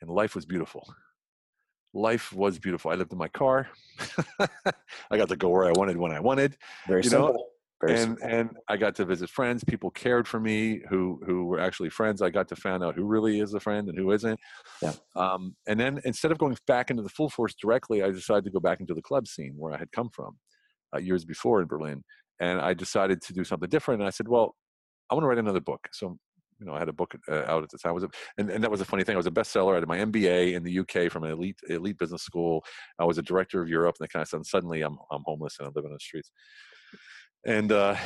and 0.00 0.10
life 0.10 0.34
was 0.34 0.46
beautiful 0.46 0.86
life 1.94 2.32
was 2.32 2.58
beautiful. 2.58 2.90
I 2.90 2.94
lived 2.94 3.12
in 3.12 3.18
my 3.18 3.28
car. 3.28 3.68
I 4.38 5.16
got 5.16 5.28
to 5.28 5.36
go 5.36 5.48
where 5.48 5.64
I 5.64 5.72
wanted 5.72 5.96
when 5.96 6.12
I 6.12 6.20
wanted. 6.20 6.56
Very 6.86 7.04
simple. 7.04 7.32
Know? 7.32 7.46
Very 7.80 8.00
and 8.00 8.18
and 8.22 8.50
I 8.68 8.76
got 8.76 8.94
to 8.96 9.04
visit 9.04 9.28
friends. 9.28 9.64
People 9.64 9.90
cared 9.90 10.28
for 10.28 10.40
me 10.40 10.80
who 10.88 11.20
who 11.26 11.44
were 11.46 11.60
actually 11.60 11.90
friends. 11.90 12.22
I 12.22 12.30
got 12.30 12.48
to 12.48 12.56
find 12.56 12.84
out 12.84 12.94
who 12.94 13.04
really 13.04 13.40
is 13.40 13.52
a 13.54 13.60
friend 13.60 13.88
and 13.88 13.98
who 13.98 14.12
isn't. 14.12 14.38
Yeah. 14.80 14.92
Um, 15.16 15.56
and 15.66 15.78
then 15.78 16.00
instead 16.04 16.32
of 16.32 16.38
going 16.38 16.56
back 16.66 16.90
into 16.90 17.02
the 17.02 17.08
full 17.08 17.28
force 17.28 17.54
directly, 17.54 18.02
I 18.02 18.10
decided 18.10 18.44
to 18.44 18.50
go 18.50 18.60
back 18.60 18.80
into 18.80 18.94
the 18.94 19.02
club 19.02 19.26
scene 19.26 19.54
where 19.56 19.72
I 19.74 19.78
had 19.78 19.90
come 19.92 20.08
from 20.10 20.38
uh, 20.94 20.98
years 20.98 21.24
before 21.24 21.60
in 21.60 21.66
Berlin. 21.66 22.02
And 22.40 22.60
I 22.60 22.74
decided 22.74 23.22
to 23.22 23.32
do 23.32 23.44
something 23.44 23.68
different. 23.68 24.00
And 24.00 24.08
I 24.08 24.10
said, 24.10 24.28
well, 24.28 24.54
I 25.10 25.14
want 25.14 25.24
to 25.24 25.28
write 25.28 25.38
another 25.38 25.60
book. 25.60 25.88
So 25.92 26.18
you 26.60 26.66
know, 26.66 26.74
I 26.74 26.78
had 26.78 26.88
a 26.88 26.92
book 26.92 27.14
uh, 27.28 27.42
out 27.46 27.62
at 27.62 27.70
the 27.70 27.78
time. 27.78 27.94
was 27.94 28.04
a, 28.04 28.10
and, 28.38 28.50
and 28.50 28.62
that 28.62 28.70
was 28.70 28.80
a 28.80 28.84
funny 28.84 29.04
thing. 29.04 29.14
I 29.14 29.18
was 29.18 29.26
a 29.26 29.30
bestseller. 29.30 29.76
I 29.76 29.80
did 29.80 29.88
my 29.88 29.98
MBA 29.98 30.54
in 30.54 30.62
the 30.62 30.78
UK 30.78 31.10
from 31.10 31.24
an 31.24 31.32
elite 31.32 31.58
elite 31.68 31.98
business 31.98 32.22
school. 32.22 32.64
I 32.98 33.04
was 33.04 33.18
a 33.18 33.22
director 33.22 33.60
of 33.60 33.68
Europe, 33.68 33.96
and 33.98 34.04
that 34.04 34.12
kind 34.12 34.22
of 34.22 34.28
stuff. 34.28 34.38
And 34.38 34.46
suddenly, 34.46 34.82
I'm 34.82 34.96
I'm 35.10 35.22
homeless 35.24 35.56
and 35.58 35.66
I'm 35.66 35.72
living 35.74 35.90
on 35.90 35.96
the 35.96 36.00
streets. 36.00 36.30
And 37.46 37.72
uh, 37.72 37.96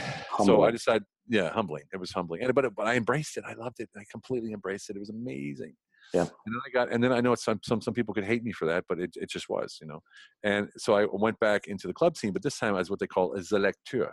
so 0.44 0.62
I 0.62 0.70
decided, 0.70 1.04
yeah, 1.28 1.50
humbling. 1.50 1.84
It 1.92 1.98
was 1.98 2.12
humbling, 2.12 2.42
and 2.42 2.54
but 2.54 2.74
but 2.74 2.86
I 2.86 2.94
embraced 2.94 3.36
it. 3.36 3.44
I 3.46 3.54
loved 3.54 3.80
it. 3.80 3.88
I 3.96 4.02
completely 4.10 4.52
embraced 4.52 4.90
it. 4.90 4.96
It 4.96 5.00
was 5.00 5.10
amazing. 5.10 5.74
Yeah. 6.14 6.22
And 6.22 6.30
then 6.46 6.60
I 6.66 6.70
got, 6.72 6.92
and 6.92 7.04
then 7.04 7.12
I 7.12 7.20
know 7.20 7.34
some 7.34 7.60
some 7.62 7.80
some 7.80 7.94
people 7.94 8.14
could 8.14 8.24
hate 8.24 8.42
me 8.42 8.52
for 8.52 8.66
that, 8.66 8.84
but 8.88 8.98
it 8.98 9.10
it 9.16 9.30
just 9.30 9.48
was, 9.48 9.78
you 9.80 9.86
know. 9.86 10.00
And 10.42 10.68
so 10.76 10.94
I 10.94 11.06
went 11.12 11.38
back 11.38 11.66
into 11.66 11.86
the 11.86 11.92
club 11.92 12.16
scene, 12.16 12.32
but 12.32 12.42
this 12.42 12.58
time 12.58 12.76
as 12.76 12.90
what 12.90 12.98
they 12.98 13.06
call 13.06 13.34
a 13.34 13.40
selecteur. 13.40 14.10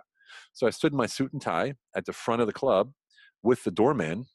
So 0.54 0.68
I 0.68 0.72
stood 0.72 0.92
in 0.92 0.98
my 0.98 1.06
suit 1.06 1.32
and 1.34 1.42
tie 1.42 1.76
at 1.96 2.06
the 2.06 2.14
front 2.14 2.42
of 2.42 2.48
the 2.48 2.54
club 2.54 2.92
with 3.44 3.64
the 3.64 3.72
doorman 3.72 4.26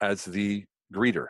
as 0.00 0.24
the 0.24 0.64
greeter. 0.94 1.26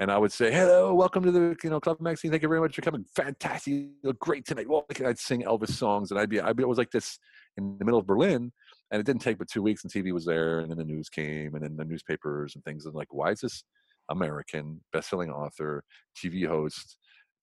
And 0.00 0.10
I 0.10 0.16
would 0.16 0.32
say, 0.32 0.50
hello, 0.50 0.94
welcome 0.94 1.22
to 1.24 1.30
the 1.30 1.54
you 1.62 1.68
know 1.68 1.78
Club 1.78 2.00
Magazine. 2.00 2.30
Thank 2.30 2.42
you 2.42 2.48
very 2.48 2.62
much 2.62 2.74
for 2.74 2.80
coming. 2.80 3.04
Fantastic, 3.14 3.74
you 3.74 3.90
look 4.02 4.18
great 4.18 4.46
tonight. 4.46 4.66
Well, 4.66 4.86
I'd 5.04 5.18
sing 5.18 5.42
Elvis 5.42 5.72
songs, 5.72 6.10
and 6.10 6.18
I'd 6.18 6.30
be, 6.30 6.40
I'd 6.40 6.56
be, 6.56 6.62
it 6.62 6.68
was 6.68 6.78
like 6.78 6.90
this 6.90 7.18
in 7.58 7.76
the 7.78 7.84
middle 7.84 8.00
of 8.00 8.06
Berlin, 8.06 8.50
and 8.90 8.98
it 8.98 9.04
didn't 9.04 9.20
take 9.20 9.36
but 9.36 9.48
two 9.48 9.60
weeks, 9.60 9.84
and 9.84 9.92
TV 9.92 10.10
was 10.10 10.24
there, 10.24 10.60
and 10.60 10.70
then 10.70 10.78
the 10.78 10.84
news 10.84 11.10
came, 11.10 11.54
and 11.54 11.62
then 11.62 11.76
the 11.76 11.84
newspapers 11.84 12.54
and 12.54 12.64
things, 12.64 12.86
and 12.86 12.94
like, 12.94 13.12
why 13.12 13.32
is 13.32 13.40
this 13.40 13.62
American 14.08 14.80
best-selling 14.90 15.30
author, 15.30 15.84
TV 16.16 16.46
host, 16.48 16.96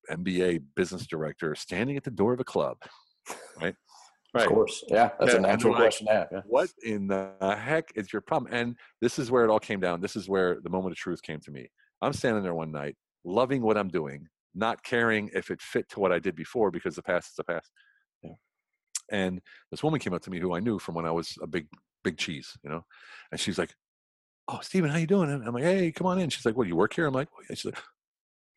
MBA 0.10 0.64
business 0.76 1.06
director 1.06 1.54
standing 1.54 1.96
at 1.96 2.04
the 2.04 2.10
door 2.10 2.34
of 2.34 2.40
a 2.40 2.44
club, 2.44 2.78
right? 3.62 3.76
Right. 4.34 4.46
Of 4.46 4.52
course. 4.52 4.84
Yeah. 4.90 5.12
That's 5.20 5.34
yeah, 5.34 5.40
a 5.40 5.42
natural 5.42 5.74
like, 5.74 5.84
question 5.84 6.08
to 6.08 6.14
have. 6.14 6.28
Yeah. 6.32 6.42
What 6.46 6.70
in 6.84 7.08
the 7.08 7.32
heck 7.42 7.92
is 7.96 8.12
your 8.12 8.22
problem? 8.22 8.54
And 8.54 8.76
this 9.00 9.20
is 9.20 9.32
where 9.32 9.44
it 9.46 9.50
all 9.50 9.60
came 9.60 9.80
down. 9.80 10.02
This 10.02 10.16
is 10.16 10.28
where 10.28 10.60
the 10.64 10.70
moment 10.70 10.92
of 10.92 10.98
truth 10.98 11.22
came 11.22 11.40
to 11.40 11.52
me. 11.52 11.70
I'm 12.02 12.14
standing 12.14 12.44
there 12.44 12.54
one 12.54 12.72
night, 12.72 12.96
loving 13.24 13.62
what 13.62 13.78
I'm 13.78 13.90
doing, 13.90 14.28
not 14.56 14.84
caring 14.84 15.30
if 15.34 15.52
it 15.52 15.62
fit 15.62 15.90
to 15.90 16.00
what 16.00 16.12
I 16.12 16.20
did 16.20 16.36
before 16.36 16.72
because 16.72 16.96
the 16.96 17.04
past 17.04 17.30
is 17.30 17.36
the 17.36 17.44
past. 17.44 17.72
Yeah. 18.24 18.34
And 19.12 19.42
this 19.72 19.84
woman 19.84 20.00
came 20.00 20.14
up 20.14 20.22
to 20.24 20.30
me 20.30 20.40
who 20.40 20.56
I 20.56 20.60
knew 20.60 20.80
from 20.80 20.96
when 20.96 21.06
I 21.06 21.12
was 21.12 21.38
a 21.42 21.48
big, 21.48 21.68
big 22.04 22.18
cheese, 22.18 22.52
you 22.64 22.70
know, 22.70 22.86
and 23.32 23.40
she's 23.40 23.58
like, 23.58 23.74
"Oh, 24.48 24.60
Steven, 24.62 24.90
how 24.90 24.98
you 24.98 25.08
doing?" 25.08 25.30
And 25.30 25.46
I'm 25.46 25.54
like, 25.54 25.64
"Hey, 25.64 25.92
come 25.92 26.08
on 26.08 26.20
in." 26.20 26.30
She's 26.30 26.46
like, 26.46 26.58
"What? 26.58 26.68
You 26.68 26.76
work 26.76 26.94
here?" 26.94 27.08
I'm 27.08 27.14
like, 27.14 27.30
oh, 27.34 27.44
she's 27.50 27.66
like, 27.66 27.78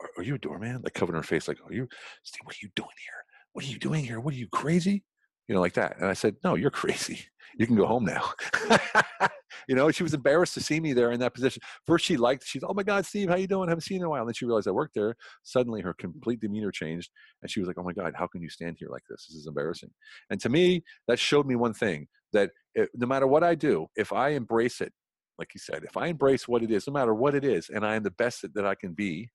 are, 0.00 0.10
"Are 0.18 0.22
you 0.22 0.34
a 0.36 0.38
doorman?" 0.38 0.82
Like 0.82 0.94
covering 0.94 1.16
her 1.16 1.22
face, 1.22 1.48
like, 1.48 1.58
"Are 1.64 1.72
you, 1.72 1.88
Steve? 2.24 2.42
What 2.44 2.54
are 2.54 2.62
you 2.62 2.70
doing 2.76 2.88
here? 3.04 3.24
What 3.52 3.64
are 3.64 3.68
you 3.68 3.78
doing 3.78 4.04
here? 4.04 4.20
What 4.20 4.34
are 4.34 4.38
you 4.38 4.48
crazy?" 4.48 5.04
you 5.50 5.54
know, 5.54 5.60
like 5.60 5.74
that. 5.74 5.96
And 5.98 6.06
I 6.06 6.12
said, 6.12 6.36
no, 6.44 6.54
you're 6.54 6.70
crazy. 6.82 7.26
You 7.58 7.66
can 7.66 7.74
go 7.74 7.84
home 7.84 8.04
now. 8.04 8.30
you 9.68 9.74
know, 9.74 9.90
she 9.90 10.02
was 10.02 10.14
embarrassed 10.14 10.54
to 10.54 10.60
see 10.60 10.80
me 10.80 10.92
there 10.92 11.12
in 11.12 11.20
that 11.20 11.34
position. 11.34 11.62
First, 11.86 12.04
she 12.04 12.16
liked, 12.16 12.44
she's, 12.46 12.62
oh 12.62 12.74
my 12.74 12.82
God, 12.82 13.06
Steve, 13.06 13.28
how 13.28 13.36
you 13.36 13.46
doing? 13.46 13.68
I 13.68 13.72
haven't 13.72 13.82
seen 13.82 13.98
you 13.98 14.02
in 14.02 14.06
a 14.06 14.10
while. 14.10 14.20
And 14.20 14.28
then 14.28 14.34
she 14.34 14.46
realized 14.46 14.68
I 14.68 14.72
worked 14.72 14.94
there. 14.94 15.14
Suddenly 15.42 15.82
her 15.82 15.94
complete 15.94 16.40
demeanor 16.40 16.70
changed. 16.70 17.10
And 17.42 17.50
she 17.50 17.60
was 17.60 17.66
like, 17.66 17.78
oh 17.78 17.82
my 17.82 17.92
God, 17.92 18.12
how 18.16 18.26
can 18.26 18.42
you 18.42 18.48
stand 18.48 18.76
here 18.78 18.88
like 18.90 19.02
this? 19.08 19.26
This 19.28 19.36
is 19.36 19.46
embarrassing. 19.46 19.90
And 20.30 20.40
to 20.40 20.48
me, 20.48 20.82
that 21.08 21.18
showed 21.18 21.46
me 21.46 21.56
one 21.56 21.74
thing 21.74 22.06
that 22.32 22.50
it, 22.74 22.90
no 22.94 23.06
matter 23.06 23.26
what 23.26 23.44
I 23.44 23.54
do, 23.54 23.86
if 23.96 24.12
I 24.12 24.30
embrace 24.30 24.80
it, 24.80 24.92
like 25.38 25.48
you 25.54 25.60
said, 25.60 25.84
if 25.84 25.96
I 25.96 26.08
embrace 26.08 26.46
what 26.46 26.62
it 26.62 26.70
is, 26.70 26.86
no 26.86 26.92
matter 26.92 27.14
what 27.14 27.34
it 27.34 27.44
is, 27.44 27.70
and 27.70 27.84
I 27.84 27.94
am 27.96 28.02
the 28.02 28.10
best 28.10 28.42
that, 28.42 28.54
that 28.54 28.66
I 28.66 28.74
can 28.74 28.92
be, 28.92 29.30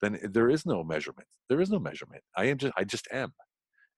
then 0.00 0.18
there 0.32 0.48
is 0.48 0.64
no 0.64 0.82
measurement. 0.82 1.26
There 1.48 1.60
is 1.60 1.70
no 1.70 1.78
measurement. 1.78 2.22
I 2.36 2.46
am 2.46 2.58
just, 2.58 2.72
I 2.76 2.84
just 2.84 3.08
am 3.12 3.32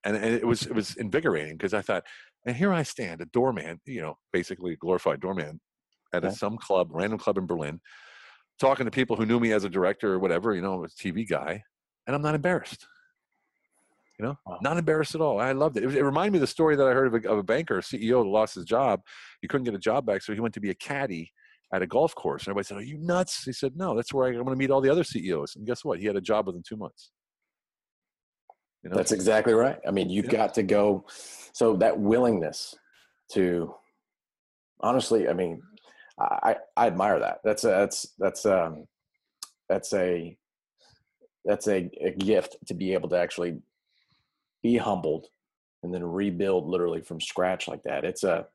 and, 0.05 0.17
and 0.17 0.35
it 0.35 0.47
was 0.47 0.67
it 0.67 0.75
was 0.75 0.95
invigorating 0.97 1.57
because 1.57 1.75
I 1.75 1.81
thought, 1.81 2.05
and 2.47 2.57
here 2.57 2.73
I 2.73 2.83
stand, 2.83 3.21
a 3.21 3.27
doorman, 3.27 3.81
you 3.87 4.01
know, 4.01 4.19
basically 4.33 4.73
a 4.73 4.77
glorified 4.77 5.21
doorman 5.21 5.61
at 6.13 6.25
a, 6.25 6.31
some 6.31 6.57
club, 6.57 6.89
random 6.93 7.19
club 7.19 7.39
in 7.39 7.47
Berlin, 7.47 7.81
talking 8.61 8.85
to 8.85 8.91
people 8.91 9.17
who 9.17 9.27
knew 9.27 9.41
me 9.41 9.53
as 9.53 9.65
a 9.65 9.69
director 9.69 10.13
or 10.13 10.19
whatever, 10.19 10.55
you 10.55 10.63
know, 10.63 10.85
a 10.85 10.89
TV 10.89 11.29
guy, 11.29 11.63
and 12.07 12.15
I'm 12.15 12.23
not 12.23 12.35
embarrassed. 12.35 12.87
You 14.19 14.27
know, 14.27 14.39
wow. 14.47 14.59
not 14.63 14.77
embarrassed 14.77 15.17
at 15.17 15.21
all. 15.21 15.41
I 15.41 15.51
loved 15.51 15.77
it. 15.77 15.83
It, 15.83 15.97
it, 15.97 16.05
reminded 16.05 16.35
me 16.35 16.37
of 16.37 16.43
the 16.43 16.47
story 16.47 16.77
that 16.77 16.87
I 16.87 16.93
heard 16.93 17.13
of 17.13 17.25
a, 17.25 17.29
of 17.29 17.39
a 17.39 17.43
banker, 17.43 17.79
a 17.79 17.83
CEO 17.83 18.23
who 18.23 18.31
lost 18.31 18.55
his 18.55 18.65
job. 18.65 19.01
He 19.41 19.49
couldn't 19.49 19.65
get 19.65 19.75
a 19.75 19.79
job 19.79 20.07
back, 20.07 20.23
so 20.23 20.33
he 20.33 20.39
went 20.39 20.55
to 20.55 20.61
be 20.61 20.71
a 20.71 20.75
caddy 20.75 21.33
at 21.73 21.83
a 21.83 21.87
golf 21.87 22.15
course. 22.15 22.43
And 22.43 22.49
everybody 22.51 22.67
said, 22.67 22.79
"Are 22.79 22.83
you 22.83 22.99
nuts?" 22.99 23.43
He 23.43 23.53
said, 23.53 23.73
"No, 23.75 23.97
that's 23.97 24.15
where 24.15 24.27
I, 24.27 24.29
I'm 24.29 24.45
going 24.45 24.51
to 24.51 24.57
meet 24.57 24.71
all 24.71 24.81
the 24.81 24.91
other 24.91 25.03
CEOs." 25.03 25.57
And 25.57 25.67
guess 25.67 25.85
what? 25.85 25.99
He 25.99 26.07
had 26.07 26.15
a 26.15 26.21
job 26.21 26.47
within 26.47 26.63
two 26.63 26.77
months. 26.77 27.11
You 28.85 28.91
know? 28.91 28.97
That's 28.97 29.13
exactly 29.13 29.55
right. 29.55 29.79
I 29.89 29.91
mean, 29.91 30.11
you've 30.11 30.27
Yeah. 30.27 30.33
got 30.33 30.55
to 30.55 30.63
go. 30.63 31.07
So 31.53 31.77
that 31.77 31.99
willingness 31.99 32.75
to, 33.33 33.75
honestly, 34.81 35.29
I 35.29 35.33
mean, 35.33 35.63
I, 36.19 36.57
I 36.77 36.87
admire 36.87 37.19
that. 37.19 37.41
That's 37.43 37.65
a, 37.65 37.69
that's 37.69 38.15
that's 38.19 38.47
um 38.47 38.87
that's 39.69 39.93
a 39.95 40.37
that's 41.45 41.67
a, 41.67 41.91
a 42.01 42.11
gift 42.13 42.57
to 42.67 42.75
be 42.75 42.93
able 42.93 43.09
to 43.09 43.19
actually 43.19 43.61
be 44.63 44.77
humbled 44.77 45.27
and 45.83 45.93
then 45.93 46.05
rebuild 46.05 46.69
literally 46.69 47.03
from 47.03 47.21
scratch 47.21 47.67
like 47.67 47.83
that. 47.83 48.05
It's 48.05 48.23
a 48.23 48.47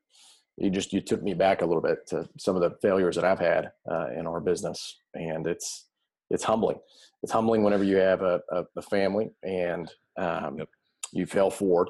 you 0.57 0.69
just 0.69 0.93
you 0.93 1.01
took 1.01 1.21
me 1.23 1.33
back 1.33 1.61
a 1.61 1.65
little 1.65 1.81
bit 1.81 2.07
to 2.07 2.29
some 2.37 2.55
of 2.55 2.61
the 2.61 2.77
failures 2.81 3.15
that 3.15 3.25
I've 3.25 3.39
had 3.39 3.71
uh, 3.89 4.07
in 4.17 4.27
our 4.27 4.39
business, 4.39 4.99
and 5.13 5.47
it's 5.47 5.88
it's 6.29 6.43
humbling. 6.43 6.77
It's 7.23 7.31
humbling 7.31 7.63
whenever 7.63 7.83
you 7.83 7.97
have 7.97 8.21
a, 8.21 8.41
a, 8.51 8.63
a 8.77 8.81
family 8.81 9.29
and 9.43 9.91
um, 10.17 10.57
Yep. 10.59 10.69
you 11.11 11.25
fail 11.25 11.49
forward. 11.49 11.89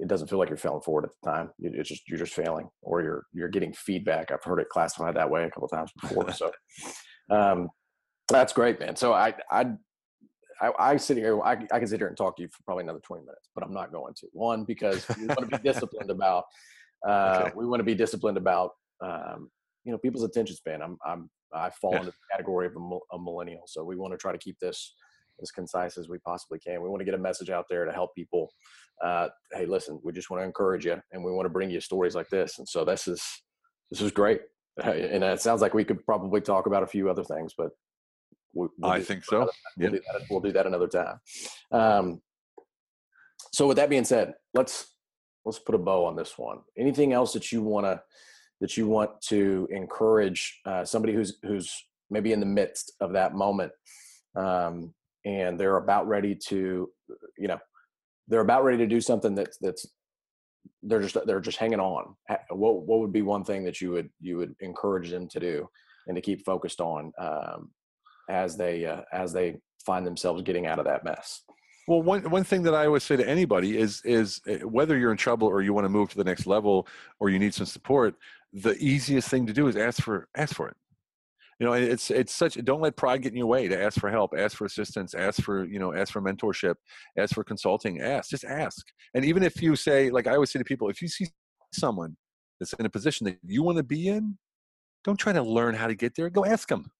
It 0.00 0.06
doesn't 0.08 0.28
feel 0.28 0.38
like 0.38 0.48
you're 0.48 0.58
failing 0.58 0.82
forward 0.82 1.04
at 1.04 1.10
the 1.22 1.30
time. 1.30 1.50
You- 1.58 1.72
It's 1.74 1.88
just 1.88 2.08
you're 2.08 2.18
just 2.18 2.34
failing, 2.34 2.68
or 2.82 3.02
you're 3.02 3.24
you're 3.32 3.48
getting 3.48 3.72
feedback. 3.72 4.30
I've 4.30 4.44
heard 4.44 4.58
it 4.60 4.68
classified 4.68 5.16
that 5.16 5.30
way 5.30 5.44
a 5.44 5.50
couple 5.50 5.68
times 5.68 5.90
before. 6.00 6.30
so 6.32 6.52
um, 7.30 7.68
that's 8.28 8.52
great, 8.52 8.78
man. 8.80 8.96
So 8.96 9.12
I 9.12 9.34
I 9.50 9.72
I, 10.60 10.72
I 10.78 10.96
sit 10.98 11.16
here. 11.16 11.40
I, 11.42 11.52
I 11.72 11.78
can 11.78 11.86
sit 11.88 11.98
here 11.98 12.08
and 12.08 12.16
talk 12.16 12.36
to 12.36 12.42
you 12.42 12.48
for 12.48 12.62
probably 12.64 12.84
another 12.84 13.00
twenty 13.00 13.22
minutes, 13.24 13.48
but 13.54 13.64
I'm 13.64 13.72
not 13.72 13.92
going 13.92 14.14
to. 14.14 14.26
One 14.32 14.64
because 14.64 15.06
we 15.18 15.26
want 15.26 15.40
to 15.40 15.46
be 15.46 15.58
disciplined 15.62 16.10
about. 16.10 16.44
Uh, 17.06 17.40
Okay. 17.40 17.52
We 17.56 17.66
want 17.66 17.80
to 17.80 17.84
be 17.84 17.94
disciplined 17.94 18.36
about 18.36 18.70
um, 19.02 19.50
you 19.84 19.90
know 19.92 19.98
people's 19.98 20.22
attention 20.22 20.54
span. 20.54 20.82
I'm 20.82 20.98
I'm 21.04 21.30
I 21.54 21.70
fall 21.70 21.92
Yeah. 21.92 21.98
into 22.00 22.10
the 22.10 22.16
category 22.30 22.66
of 22.66 22.76
a, 22.76 22.98
a 23.16 23.18
millennial, 23.18 23.62
so 23.66 23.84
we 23.84 23.96
want 23.96 24.12
to 24.12 24.18
try 24.18 24.32
to 24.32 24.38
keep 24.38 24.58
this 24.58 24.94
as 25.40 25.50
concise 25.50 25.98
as 25.98 26.08
we 26.08 26.18
possibly 26.18 26.58
can. 26.58 26.82
We 26.82 26.88
want 26.88 27.00
to 27.00 27.04
get 27.04 27.14
a 27.14 27.18
message 27.18 27.50
out 27.50 27.66
there 27.68 27.84
to 27.84 27.92
help 27.92 28.14
people. 28.14 28.52
Uh, 29.02 29.28
hey, 29.52 29.66
listen, 29.66 29.98
we 30.04 30.12
just 30.12 30.30
want 30.30 30.40
to 30.42 30.46
encourage 30.46 30.84
you, 30.84 31.00
and 31.12 31.24
we 31.24 31.32
want 31.32 31.46
to 31.46 31.50
bring 31.50 31.70
you 31.70 31.80
stories 31.80 32.14
like 32.14 32.28
this. 32.28 32.58
And 32.58 32.68
so 32.68 32.84
this 32.84 33.08
is 33.08 33.22
this 33.90 34.00
is 34.00 34.10
great, 34.12 34.42
and 34.82 35.24
it 35.24 35.40
sounds 35.40 35.60
like 35.60 35.74
we 35.74 35.84
could 35.84 36.04
probably 36.06 36.40
talk 36.40 36.66
about 36.66 36.82
a 36.82 36.86
few 36.86 37.10
other 37.10 37.24
things, 37.24 37.54
but 37.56 37.70
we, 38.54 38.68
we'll 38.78 38.90
I 38.92 39.00
think 39.02 39.24
so. 39.24 39.40
We'll, 39.40 39.50
Yeah. 39.78 39.88
do 39.90 40.00
that, 40.12 40.22
we'll 40.30 40.40
do 40.40 40.52
that 40.52 40.66
another 40.66 40.88
time. 40.88 41.20
Um, 41.72 42.22
so 43.52 43.66
with 43.66 43.76
that 43.78 43.90
being 43.90 44.04
said, 44.04 44.34
let's 44.54 44.94
let's 45.44 45.58
put 45.58 45.74
a 45.74 45.78
bow 45.78 46.04
on 46.04 46.14
this 46.16 46.38
one. 46.38 46.60
Anything 46.78 47.12
else 47.12 47.32
that 47.32 47.50
you 47.50 47.62
want 47.62 47.86
to 47.86 48.00
that 48.62 48.76
you 48.76 48.86
want 48.86 49.10
to 49.20 49.68
encourage 49.72 50.60
uh, 50.64 50.84
somebody 50.84 51.12
who's 51.12 51.36
who's 51.42 51.84
maybe 52.10 52.32
in 52.32 52.38
the 52.38 52.46
midst 52.46 52.92
of 53.00 53.12
that 53.12 53.34
moment, 53.34 53.72
um, 54.36 54.94
and 55.24 55.58
they're 55.58 55.78
about 55.78 56.06
ready 56.06 56.34
to, 56.34 56.88
you 57.36 57.48
know, 57.48 57.58
they're 58.28 58.40
about 58.40 58.62
ready 58.62 58.78
to 58.78 58.86
do 58.86 59.00
something 59.00 59.34
that's 59.34 59.58
that's 59.60 59.84
they're 60.84 61.02
just 61.02 61.16
they're 61.26 61.40
just 61.40 61.58
hanging 61.58 61.80
on. 61.80 62.14
What 62.50 62.86
what 62.86 63.00
would 63.00 63.12
be 63.12 63.22
one 63.22 63.42
thing 63.42 63.64
that 63.64 63.80
you 63.80 63.90
would 63.90 64.10
you 64.20 64.36
would 64.36 64.54
encourage 64.60 65.10
them 65.10 65.28
to 65.28 65.40
do 65.40 65.68
and 66.06 66.14
to 66.14 66.22
keep 66.22 66.44
focused 66.44 66.80
on 66.80 67.12
um, 67.18 67.70
as 68.30 68.56
they 68.56 68.86
uh, 68.86 69.02
as 69.12 69.32
they 69.32 69.58
find 69.84 70.06
themselves 70.06 70.40
getting 70.42 70.68
out 70.68 70.78
of 70.78 70.84
that 70.84 71.04
mess? 71.04 71.42
Well, 71.88 72.00
one 72.00 72.30
one 72.30 72.44
thing 72.44 72.62
that 72.62 72.74
I 72.74 72.86
always 72.86 73.02
say 73.02 73.16
to 73.16 73.28
anybody 73.28 73.76
is 73.76 74.02
is 74.04 74.40
uh, 74.48 74.66
whether 74.68 74.96
you're 74.96 75.10
in 75.10 75.16
trouble 75.16 75.48
or 75.48 75.62
you 75.62 75.74
want 75.74 75.84
to 75.84 75.88
move 75.88 76.10
to 76.10 76.16
the 76.16 76.24
next 76.24 76.46
level 76.46 76.86
or 77.18 77.28
you 77.28 77.40
need 77.40 77.54
some 77.54 77.66
support, 77.66 78.14
the 78.52 78.76
easiest 78.78 79.28
thing 79.28 79.46
to 79.46 79.52
do 79.52 79.68
is 79.68 79.76
ask 79.76 80.02
for 80.02 80.28
ask 80.36 80.54
for 80.54 80.68
it. 80.68 80.76
You 81.58 81.66
know, 81.66 81.74
it's 81.74 82.10
it's 82.10 82.34
such. 82.34 82.54
Don't 82.64 82.80
let 82.80 82.96
pride 82.96 83.22
get 83.22 83.32
in 83.32 83.38
your 83.38 83.46
way 83.46 83.68
to 83.68 83.80
ask 83.80 84.00
for 84.00 84.10
help, 84.10 84.32
ask 84.36 84.56
for 84.56 84.64
assistance, 84.64 85.14
ask 85.14 85.42
for 85.42 85.64
you 85.64 85.78
know, 85.78 85.94
ask 85.94 86.12
for 86.12 86.20
mentorship, 86.20 86.74
ask 87.16 87.34
for 87.34 87.44
consulting. 87.44 88.00
Ask, 88.00 88.30
just 88.30 88.44
ask. 88.44 88.84
And 89.14 89.24
even 89.24 89.42
if 89.42 89.62
you 89.62 89.76
say, 89.76 90.10
like 90.10 90.26
I 90.26 90.34
always 90.34 90.50
say 90.50 90.58
to 90.58 90.64
people, 90.64 90.88
if 90.88 91.00
you 91.00 91.08
see 91.08 91.28
someone 91.72 92.16
that's 92.58 92.72
in 92.74 92.86
a 92.86 92.90
position 92.90 93.26
that 93.26 93.38
you 93.46 93.62
want 93.62 93.78
to 93.78 93.84
be 93.84 94.08
in, 94.08 94.38
don't 95.04 95.16
try 95.16 95.32
to 95.32 95.42
learn 95.42 95.74
how 95.74 95.86
to 95.86 95.94
get 95.94 96.14
there. 96.16 96.30
Go 96.30 96.44
ask 96.44 96.68
them. 96.68 96.90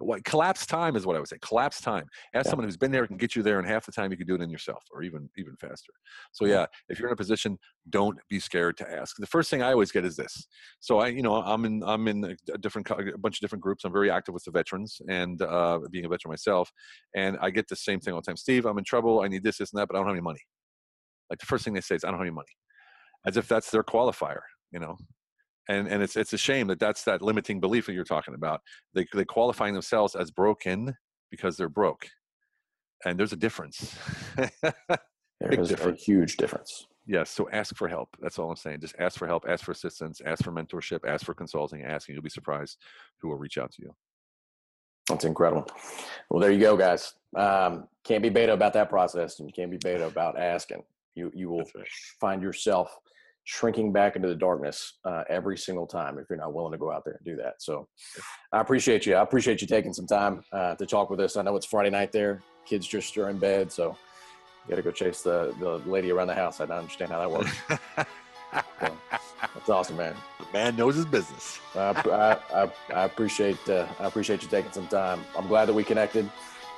What 0.00 0.24
collapse 0.24 0.66
time 0.66 0.96
is 0.96 1.06
what 1.06 1.14
I 1.14 1.18
would 1.18 1.28
say. 1.28 1.38
Collapse 1.42 1.80
time. 1.80 2.06
Ask 2.34 2.46
Yeah. 2.46 2.50
someone 2.50 2.66
who's 2.66 2.76
been 2.76 2.90
there 2.90 3.02
and 3.02 3.08
can 3.08 3.16
get 3.18 3.36
you 3.36 3.42
there 3.42 3.58
in 3.58 3.64
half 3.64 3.86
the 3.86 3.92
time 3.92 4.10
you 4.10 4.16
can 4.16 4.26
do 4.26 4.34
it 4.34 4.40
in 4.40 4.50
yourself, 4.50 4.82
or 4.90 5.02
even 5.02 5.28
even 5.36 5.56
faster. 5.56 5.92
So 6.32 6.46
yeah, 6.46 6.66
if 6.88 6.98
you're 6.98 7.08
in 7.08 7.12
a 7.12 7.16
position, 7.16 7.58
don't 7.90 8.18
be 8.28 8.40
scared 8.40 8.76
to 8.78 8.90
ask. 8.90 9.16
The 9.18 9.26
first 9.26 9.50
thing 9.50 9.62
I 9.62 9.72
always 9.72 9.92
get 9.92 10.04
is 10.04 10.16
this. 10.16 10.46
So 10.80 10.98
I, 10.98 11.08
you 11.08 11.22
know, 11.22 11.36
I'm 11.36 11.64
in 11.64 11.82
I'm 11.84 12.08
in 12.08 12.24
a 12.24 12.36
a 12.52 12.58
different 12.58 12.90
a 12.90 13.18
bunch 13.18 13.36
of 13.36 13.40
different 13.40 13.62
groups. 13.62 13.84
I'm 13.84 13.92
very 13.92 14.10
active 14.10 14.32
with 14.34 14.44
the 14.44 14.50
veterans 14.50 15.00
and 15.08 15.40
uh, 15.42 15.78
being 15.90 16.04
a 16.06 16.08
veteran 16.08 16.30
myself, 16.30 16.72
and 17.14 17.36
I 17.40 17.50
get 17.50 17.68
the 17.68 17.76
same 17.76 18.00
thing 18.00 18.14
all 18.14 18.20
the 18.20 18.26
time. 18.26 18.36
Steve, 18.36 18.66
I'm 18.66 18.78
in 18.78 18.84
trouble. 18.84 19.20
I 19.20 19.28
need 19.28 19.42
this, 19.44 19.58
this, 19.58 19.72
and 19.72 19.80
that, 19.80 19.86
but 19.88 19.96
I 19.96 19.98
don't 19.98 20.06
have 20.06 20.14
any 20.14 20.22
money. 20.22 20.40
Like 21.28 21.38
the 21.38 21.46
first 21.46 21.64
thing 21.64 21.74
they 21.74 21.80
say 21.80 21.94
is, 21.94 22.04
I 22.04 22.08
don't 22.08 22.18
have 22.18 22.26
any 22.26 22.34
money, 22.34 22.48
as 23.26 23.36
if 23.36 23.46
that's 23.46 23.70
their 23.70 23.84
qualifier. 23.84 24.40
You 24.72 24.80
know, 24.80 24.96
and 25.70 25.88
and 25.88 26.02
it's 26.02 26.16
it's 26.16 26.32
a 26.32 26.38
shame 26.38 26.66
that 26.66 26.80
that's 26.80 27.04
that 27.04 27.22
limiting 27.22 27.60
belief 27.60 27.86
that 27.86 27.94
you're 27.94 28.04
talking 28.04 28.34
about. 28.34 28.60
They 28.94 29.06
they 29.14 29.24
qualifying 29.24 29.72
themselves 29.72 30.14
as 30.14 30.30
broken 30.30 30.96
because 31.30 31.56
they're 31.56 31.68
broke, 31.68 32.08
and 33.04 33.18
there's 33.18 33.32
a 33.32 33.36
difference. 33.36 33.96
There 35.42 35.52
a 35.52 35.64
difference. 35.64 36.04
huge 36.04 36.36
difference. 36.36 36.86
yes, 37.06 37.30
so 37.30 37.48
ask 37.50 37.74
for 37.74 37.88
help. 37.88 38.14
That's 38.20 38.38
all 38.38 38.50
I'm 38.50 38.56
saying. 38.56 38.80
Just 38.80 38.94
ask 38.98 39.16
for 39.16 39.26
help, 39.26 39.46
ask 39.48 39.64
for 39.64 39.72
assistance, 39.72 40.20
ask 40.26 40.44
for 40.44 40.52
mentorship, 40.52 41.08
ask 41.08 41.24
for 41.24 41.32
consulting, 41.32 41.82
ask, 41.82 42.06
and 42.10 42.14
you'll 42.14 42.22
be 42.22 42.28
surprised 42.28 42.76
who 43.22 43.28
will 43.28 43.38
reach 43.38 43.56
out 43.56 43.72
to 43.72 43.82
you. 43.82 43.94
That's 45.08 45.24
incredible. 45.24 45.66
Well, 46.28 46.40
there 46.40 46.52
you 46.52 46.60
go, 46.60 46.76
guys. 46.76 47.14
Um, 47.34 47.88
can't 48.04 48.22
be 48.22 48.28
beta 48.28 48.52
about 48.52 48.74
that 48.74 48.90
process, 48.90 49.40
and 49.40 49.48
you 49.48 49.54
can't 49.54 49.70
be 49.70 49.78
beta 49.78 50.06
about 50.06 50.38
asking. 50.38 50.82
You 51.14 51.32
you 51.34 51.48
will 51.48 51.64
right. 51.74 51.88
find 52.20 52.42
yourself 52.42 52.94
shrinking 53.44 53.92
back 53.92 54.16
into 54.16 54.28
the 54.28 54.34
darkness 54.34 54.94
uh, 55.04 55.24
every 55.28 55.56
single 55.56 55.86
time 55.86 56.18
if 56.18 56.26
you're 56.28 56.38
not 56.38 56.54
willing 56.54 56.72
to 56.72 56.78
go 56.78 56.90
out 56.92 57.04
there 57.04 57.14
and 57.14 57.24
do 57.24 57.36
that. 57.42 57.54
So, 57.58 57.88
I 58.52 58.60
appreciate 58.60 59.06
you. 59.06 59.14
I 59.16 59.22
appreciate 59.22 59.60
you 59.60 59.66
taking 59.66 59.92
some 59.92 60.06
time 60.06 60.42
uh, 60.52 60.74
to 60.76 60.86
talk 60.86 61.10
with 61.10 61.20
us. 61.20 61.36
I 61.36 61.42
know 61.42 61.56
it's 61.56 61.66
Friday 61.66 61.90
night 61.90 62.12
there. 62.12 62.42
Kids 62.66 62.86
just 62.86 63.16
are 63.18 63.28
in 63.30 63.38
bed, 63.38 63.72
so 63.72 63.96
you 64.64 64.70
got 64.70 64.76
to 64.76 64.82
go 64.82 64.90
chase 64.90 65.22
the 65.22 65.54
the 65.58 65.78
lady 65.90 66.10
around 66.12 66.28
the 66.28 66.34
house. 66.34 66.60
I 66.60 66.66
don't 66.66 66.78
understand 66.78 67.10
how 67.10 67.20
that 67.20 67.30
works. 67.30 68.06
So, 68.80 68.96
that's 69.54 69.68
awesome, 69.68 69.96
man. 69.96 70.14
the 70.38 70.46
man 70.52 70.74
knows 70.76 70.96
his 70.96 71.04
business. 71.04 71.60
I, 71.76 71.90
I, 72.52 72.62
I, 72.64 72.72
I 72.94 73.04
appreciate 73.04 73.56
uh, 73.68 73.86
I 74.00 74.06
appreciate 74.06 74.42
you 74.42 74.48
taking 74.48 74.72
some 74.72 74.88
time. 74.88 75.20
I'm 75.38 75.46
glad 75.46 75.66
that 75.66 75.72
we 75.74 75.84
connected. 75.84 76.28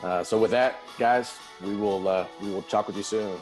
Uh, 0.03 0.23
so 0.23 0.39
with 0.39 0.51
that, 0.51 0.81
guys, 0.99 1.35
we 1.65 1.75
will 1.77 2.07
uh, 2.09 2.27
we 2.43 2.51
will 2.51 2.63
talk 2.63 2.87
with 2.89 2.97
you 2.97 3.03
soon. 3.03 3.39